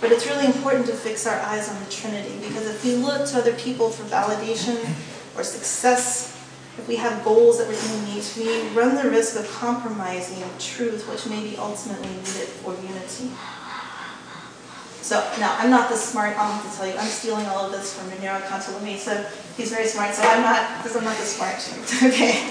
But 0.00 0.12
it's 0.12 0.26
really 0.26 0.46
important 0.46 0.86
to 0.86 0.92
fix 0.92 1.26
our 1.26 1.38
eyes 1.40 1.68
on 1.68 1.78
the 1.84 1.90
Trinity 1.90 2.36
because 2.40 2.66
if 2.66 2.84
we 2.84 2.96
look 2.96 3.28
to 3.28 3.38
other 3.38 3.54
people 3.54 3.90
for 3.90 4.04
validation 4.04 4.76
or 5.36 5.44
success, 5.44 6.32
if 6.78 6.86
we 6.88 6.96
have 6.96 7.24
goals 7.24 7.58
that 7.58 7.68
we're 7.68 7.80
going 7.80 8.04
to 8.04 8.12
meet, 8.12 8.34
we 8.36 8.68
run 8.76 8.94
the 8.94 9.08
risk 9.08 9.38
of 9.38 9.50
compromising 9.52 10.42
truth, 10.58 11.08
which 11.08 11.26
may 11.26 11.42
be 11.42 11.56
ultimately 11.56 12.08
needed 12.08 12.48
for 12.60 12.74
unity. 12.74 13.32
So 15.00 15.20
now 15.38 15.56
I'm 15.58 15.70
not 15.70 15.88
this 15.88 16.02
smart, 16.02 16.36
I'll 16.36 16.60
to 16.60 16.76
tell 16.76 16.86
you, 16.86 16.94
I'm 16.98 17.06
stealing 17.06 17.46
all 17.46 17.66
of 17.66 17.72
this 17.72 17.96
from 17.96 18.10
Cantalamessa, 18.10 18.98
so 18.98 19.26
he's 19.56 19.70
very 19.70 19.86
smart, 19.86 20.12
so 20.12 20.22
I'm 20.22 20.42
not, 20.42 20.82
because 20.82 20.96
I'm 20.96 21.04
not 21.04 21.16
this 21.16 21.36
smart, 21.36 21.56
okay? 22.02 22.50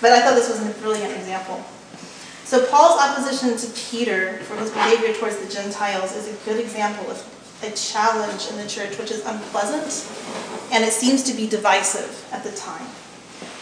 But 0.00 0.12
I 0.12 0.22
thought 0.22 0.34
this 0.34 0.48
was 0.48 0.66
a 0.66 0.80
brilliant 0.80 1.12
example. 1.12 1.62
So 2.46 2.64
Paul's 2.66 3.00
opposition 3.00 3.56
to 3.56 3.80
Peter 3.90 4.38
for 4.44 4.54
his 4.54 4.70
behavior 4.70 5.12
towards 5.14 5.36
the 5.38 5.52
Gentiles 5.52 6.14
is 6.14 6.28
a 6.28 6.44
good 6.44 6.60
example 6.60 7.10
of 7.10 7.18
a 7.64 7.72
challenge 7.72 8.48
in 8.50 8.56
the 8.56 8.68
church 8.68 8.96
which 9.00 9.10
is 9.10 9.26
unpleasant 9.26 10.06
and 10.70 10.84
it 10.84 10.92
seems 10.92 11.24
to 11.24 11.34
be 11.34 11.48
divisive 11.48 12.24
at 12.30 12.44
the 12.44 12.52
time. 12.52 12.86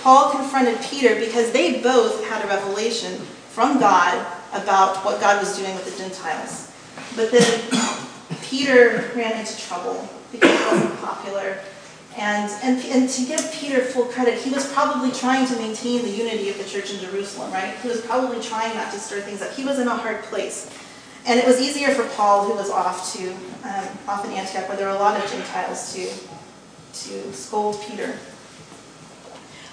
Paul 0.03 0.33
confronted 0.33 0.79
Peter 0.83 1.15
because 1.19 1.51
they 1.51 1.81
both 1.81 2.23
had 2.27 2.45
a 2.45 2.49
revelation 2.49 3.21
from 3.49 3.81
God 3.81 4.21
about 4.53 5.03
what 5.03 5.19
God 5.19 5.41
was 5.41 5.57
doing 5.57 5.75
with 5.77 5.91
the 5.91 6.03
Gentiles. 6.03 6.71
But 7.17 7.31
then 7.31 7.63
Peter 8.43 9.11
ran 9.17 9.41
into 9.41 9.57
trouble 9.67 10.07
because 10.31 10.59
he 10.59 10.65
wasn't 10.67 11.01
popular. 11.01 11.59
And, 12.17 12.51
and, 12.63 12.85
and 12.87 13.09
to 13.11 13.25
give 13.25 13.53
Peter 13.53 13.81
full 13.81 14.05
credit, 14.05 14.39
he 14.39 14.51
was 14.51 14.73
probably 14.73 15.11
trying 15.11 15.47
to 15.47 15.57
maintain 15.57 16.03
the 16.03 16.11
unity 16.11 16.49
of 16.49 16.59
the 16.59 16.65
church 16.65 16.93
in 16.93 17.01
Jerusalem, 17.01 17.53
right? 17.53 17.75
He 17.79 17.89
was 17.89 18.03
probably 18.03 18.41
trying 18.41 18.75
not 18.75 18.93
to 18.93 19.01
stir 19.01 19.21
things 19.21 19.43
up. 19.43 19.53
He 19.53 19.65
was 19.65 19.81
in 19.81 19.89
a 19.89 19.97
hard 19.97 20.23
place. 20.25 20.71
And 21.27 21.41
it 21.41 21.47
was 21.47 21.61
easier 21.61 21.93
for 21.93 22.07
Paul, 22.11 22.45
who 22.45 22.55
was 22.55 22.71
off 22.71 23.13
to 23.15 23.33
um, 23.65 23.89
off 24.07 24.25
in 24.25 24.33
Antioch, 24.33 24.69
where 24.69 24.77
there 24.77 24.87
were 24.87 24.95
a 24.95 24.99
lot 24.99 25.19
of 25.19 25.29
Gentiles, 25.31 25.95
to, 25.95 26.07
to 26.07 27.33
scold 27.33 27.83
Peter. 27.89 28.15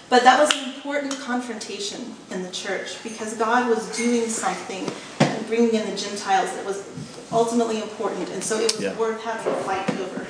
But 0.10 0.24
that 0.24 0.40
was 0.40 0.52
an 0.56 0.74
important 0.74 1.18
confrontation 1.20 2.16
in 2.32 2.42
the 2.44 2.52
church 2.52 3.02
because 3.04 3.38
God 3.38 3.70
was 3.70 3.96
doing 3.96 4.28
something 4.28 4.90
and 5.20 5.48
bringing 5.48 5.74
in 5.74 5.90
the 5.90 5.96
Gentiles 5.96 6.54
that 6.56 6.66
was 6.66 6.88
ultimately 7.32 7.82
important, 7.82 8.30
and 8.30 8.44
so 8.44 8.60
it 8.60 8.74
was 8.74 8.82
yeah. 8.82 8.98
worth 8.98 9.22
having 9.24 9.54
a 9.54 9.56
fight 9.58 9.90
over. 10.00 10.28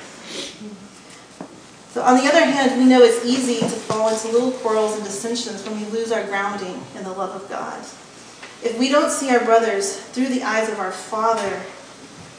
So 1.92 2.00
on 2.02 2.16
the 2.16 2.26
other 2.26 2.44
hand, 2.44 2.80
we 2.80 2.86
know 2.86 3.02
it's 3.02 3.22
easy 3.22 3.60
to 3.60 3.68
fall 3.68 4.08
into 4.08 4.28
little 4.28 4.52
quarrels 4.52 4.96
and 4.96 5.04
dissensions 5.04 5.62
when 5.68 5.78
we 5.78 5.84
lose 5.90 6.10
our 6.10 6.24
grounding 6.24 6.80
in 6.96 7.04
the 7.04 7.12
love 7.12 7.40
of 7.40 7.46
God. 7.50 7.78
If 8.64 8.78
we 8.78 8.88
don't 8.88 9.10
see 9.10 9.28
our 9.28 9.44
brothers 9.44 9.98
through 9.98 10.28
the 10.28 10.42
eyes 10.42 10.70
of 10.70 10.78
our 10.78 10.92
Father, 10.92 11.60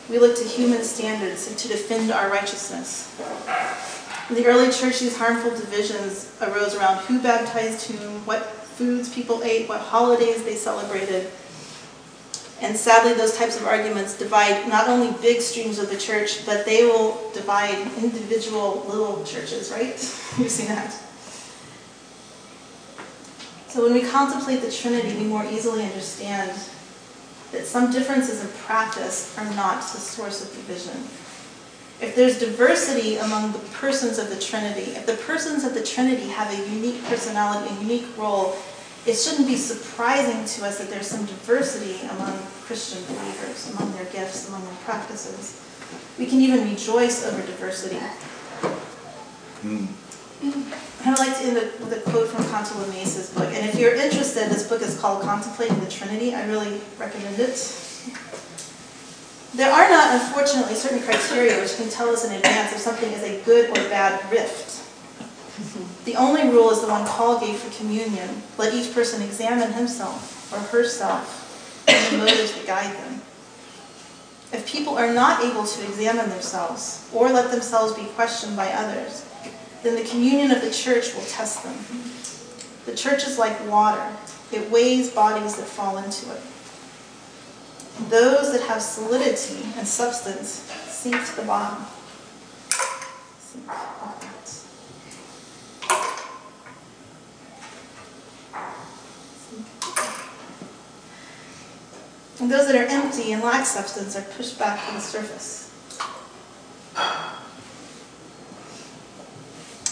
we 0.09 0.17
look 0.17 0.35
to 0.37 0.43
human 0.43 0.83
standards 0.83 1.55
to 1.55 1.67
defend 1.67 2.11
our 2.11 2.31
righteousness. 2.31 3.15
In 4.29 4.35
the 4.35 4.47
early 4.47 4.71
church, 4.71 4.99
these 4.99 5.15
harmful 5.15 5.51
divisions 5.51 6.35
arose 6.41 6.75
around 6.75 6.97
who 7.05 7.21
baptized 7.21 7.91
whom, 7.91 8.25
what 8.25 8.43
foods 8.45 9.13
people 9.13 9.43
ate, 9.43 9.69
what 9.69 9.81
holidays 9.81 10.43
they 10.43 10.55
celebrated. 10.55 11.29
And 12.63 12.77
sadly, 12.77 13.11
those 13.13 13.37
types 13.37 13.59
of 13.59 13.67
arguments 13.67 14.17
divide 14.17 14.69
not 14.69 14.87
only 14.87 15.11
big 15.21 15.41
streams 15.41 15.79
of 15.79 15.89
the 15.89 15.97
church, 15.97 16.45
but 16.45 16.65
they 16.65 16.85
will 16.85 17.29
divide 17.33 17.75
individual 18.01 18.85
little 18.87 19.21
churches, 19.25 19.69
right? 19.69 19.89
You've 20.37 20.49
seen 20.49 20.67
that. 20.67 20.97
So 23.67 23.83
when 23.83 23.93
we 23.93 24.07
contemplate 24.07 24.61
the 24.61 24.71
Trinity, 24.71 25.13
we 25.17 25.25
more 25.25 25.43
easily 25.43 25.83
understand 25.83 26.51
that 27.51 27.65
some 27.65 27.91
differences 27.91 28.41
in 28.41 28.47
practice 28.59 29.37
are 29.37 29.55
not 29.55 29.81
the 29.81 29.99
source 29.99 30.41
of 30.41 30.55
division. 30.55 30.95
If 31.99 32.15
there's 32.15 32.39
diversity 32.39 33.17
among 33.17 33.51
the 33.51 33.59
persons 33.73 34.17
of 34.19 34.29
the 34.29 34.39
Trinity, 34.39 34.91
if 34.91 35.05
the 35.05 35.15
persons 35.15 35.65
of 35.65 35.73
the 35.73 35.83
Trinity 35.83 36.29
have 36.29 36.49
a 36.49 36.69
unique 36.73 37.03
personality, 37.05 37.75
a 37.75 37.81
unique 37.81 38.07
role, 38.17 38.55
it 39.05 39.15
shouldn't 39.15 39.47
be 39.47 39.57
surprising 39.57 40.45
to 40.45 40.65
us 40.67 40.79
that 40.79 40.89
there's 40.89 41.07
some 41.07 41.25
diversity 41.25 42.05
among 42.07 42.37
Christian 42.63 43.03
believers, 43.05 43.69
among 43.75 43.91
their 43.93 44.05
gifts, 44.05 44.47
among 44.47 44.63
their 44.63 44.75
practices. 44.85 45.59
We 46.17 46.25
can 46.25 46.39
even 46.39 46.69
rejoice 46.69 47.25
over 47.25 47.41
diversity. 47.45 47.97
Hmm. 49.61 49.85
I 51.05 51.09
would 51.09 51.19
like 51.19 51.37
to 51.39 51.43
end 51.43 51.55
with 51.55 51.91
a 51.91 52.09
quote 52.09 52.29
from 52.29 52.45
Cantalamessa's 52.45 53.33
book. 53.33 53.49
And 53.53 53.67
if 53.67 53.77
you're 53.77 53.93
interested, 53.93 54.49
this 54.49 54.67
book 54.67 54.81
is 54.81 54.97
called 54.99 55.21
Contemplating 55.23 55.79
the 55.81 55.89
Trinity. 55.89 56.33
I 56.33 56.45
really 56.47 56.79
recommend 56.97 57.39
it. 57.39 57.79
There 59.53 59.71
are 59.71 59.89
not, 59.89 60.15
unfortunately, 60.21 60.75
certain 60.75 61.01
criteria 61.01 61.59
which 61.59 61.75
can 61.75 61.89
tell 61.89 62.09
us 62.09 62.25
in 62.25 62.33
advance 62.33 62.71
if 62.71 62.79
something 62.79 63.11
is 63.11 63.23
a 63.23 63.41
good 63.43 63.69
or 63.69 63.89
bad 63.89 64.19
rift. 64.31 64.81
The 66.05 66.15
only 66.15 66.43
rule 66.49 66.69
is 66.71 66.81
the 66.81 66.87
one 66.87 67.05
Paul 67.07 67.39
gave 67.39 67.57
for 67.57 67.75
communion. 67.77 68.43
Let 68.57 68.73
each 68.73 68.93
person 68.93 69.21
examine 69.21 69.71
himself 69.71 70.51
or 70.51 70.59
herself 70.59 71.85
and 71.87 72.13
the 72.13 72.25
motives 72.25 72.53
that 72.53 72.67
guide 72.67 72.93
them. 72.95 73.21
If 74.51 74.65
people 74.67 74.97
are 74.97 75.13
not 75.13 75.43
able 75.43 75.65
to 75.65 75.83
examine 75.83 76.29
themselves 76.29 77.09
or 77.13 77.29
let 77.29 77.51
themselves 77.51 77.93
be 77.93 78.03
questioned 78.15 78.55
by 78.55 78.71
others, 78.71 79.25
then 79.81 79.95
the 79.95 80.07
communion 80.09 80.51
of 80.51 80.61
the 80.61 80.71
church 80.71 81.13
will 81.15 81.23
test 81.23 81.63
them. 81.63 81.75
The 82.85 82.95
church 82.95 83.25
is 83.25 83.39
like 83.39 83.67
water. 83.67 84.05
It 84.51 84.69
weighs 84.69 85.09
bodies 85.09 85.55
that 85.55 85.65
fall 85.65 85.97
into 85.97 86.31
it. 86.31 86.41
Those 88.09 88.51
that 88.51 88.61
have 88.67 88.81
solidity 88.81 89.63
and 89.77 89.87
substance 89.87 90.49
sink 90.49 91.25
to 91.25 91.35
the 91.35 91.43
bottom. 91.43 91.85
Sink 93.39 93.65
And 102.39 102.51
those 102.51 102.67
that 102.67 102.75
are 102.75 102.85
empty 102.85 103.31
and 103.31 103.43
lack 103.43 103.65
substance 103.65 104.15
are 104.15 104.21
pushed 104.21 104.57
back 104.57 104.87
to 104.87 104.93
the 104.93 104.99
surface. 104.99 105.71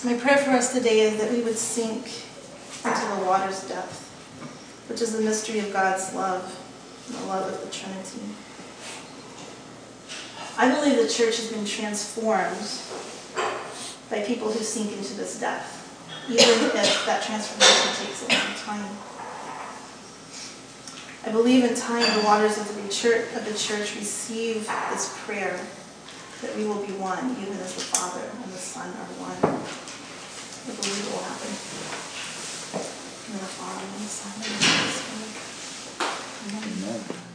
My 0.03 0.15
prayer 0.15 0.37
for 0.37 0.51
us 0.51 0.73
today 0.73 1.01
is 1.01 1.17
that 1.21 1.31
we 1.31 1.41
would 1.41 1.57
sink 1.57 2.05
into 2.83 3.15
the 3.15 3.23
water's 3.25 3.67
depth, 3.67 4.09
which 4.89 5.01
is 5.01 5.15
the 5.15 5.21
mystery 5.21 5.59
of 5.59 5.71
God's 5.71 6.13
love, 6.15 6.57
the 7.07 7.23
love 7.27 7.53
of 7.53 7.61
the 7.61 7.69
Trinity. 7.71 8.21
I 10.57 10.73
believe 10.73 10.97
the 10.97 11.07
church 11.07 11.37
has 11.37 11.51
been 11.51 11.65
transformed 11.65 12.71
by 14.09 14.25
people 14.25 14.51
who 14.51 14.63
sink 14.63 14.91
into 14.91 15.13
this 15.13 15.39
depth, 15.39 15.77
even 16.27 16.65
if 16.65 17.05
that 17.05 17.23
transformation 17.23 18.05
takes 18.05 18.23
a 18.23 18.27
long 18.27 18.55
time. 18.57 19.10
I 21.23 21.31
believe 21.31 21.63
in 21.63 21.75
time 21.75 22.01
the 22.19 22.25
waters 22.25 22.57
of 22.57 22.67
the 22.75 22.89
church, 22.89 23.33
of 23.35 23.45
the 23.45 23.53
church 23.53 23.95
receive 23.95 24.67
this 24.89 25.15
prayer 25.23 25.59
that 26.41 26.55
we 26.57 26.65
will 26.65 26.83
be 26.83 26.93
one, 26.93 27.35
even 27.39 27.53
as 27.59 27.75
the 27.75 27.81
Father 27.81 28.25
and 28.43 28.51
the 28.51 28.57
Son 28.57 28.89
are 28.89 29.13
one. 29.21 29.37
I 29.37 30.73
believe 30.73 31.05
it 31.05 31.13
will 31.13 31.21
happen. 31.21 31.53
In 33.29 33.37
the 33.37 33.51
Father 33.53 33.85
and 33.85 34.01
the 34.01 34.09
Son 34.09 34.33
and 34.33 34.49
the 34.49 35.01
Amen. 36.41 37.03
Amen. 37.13 37.30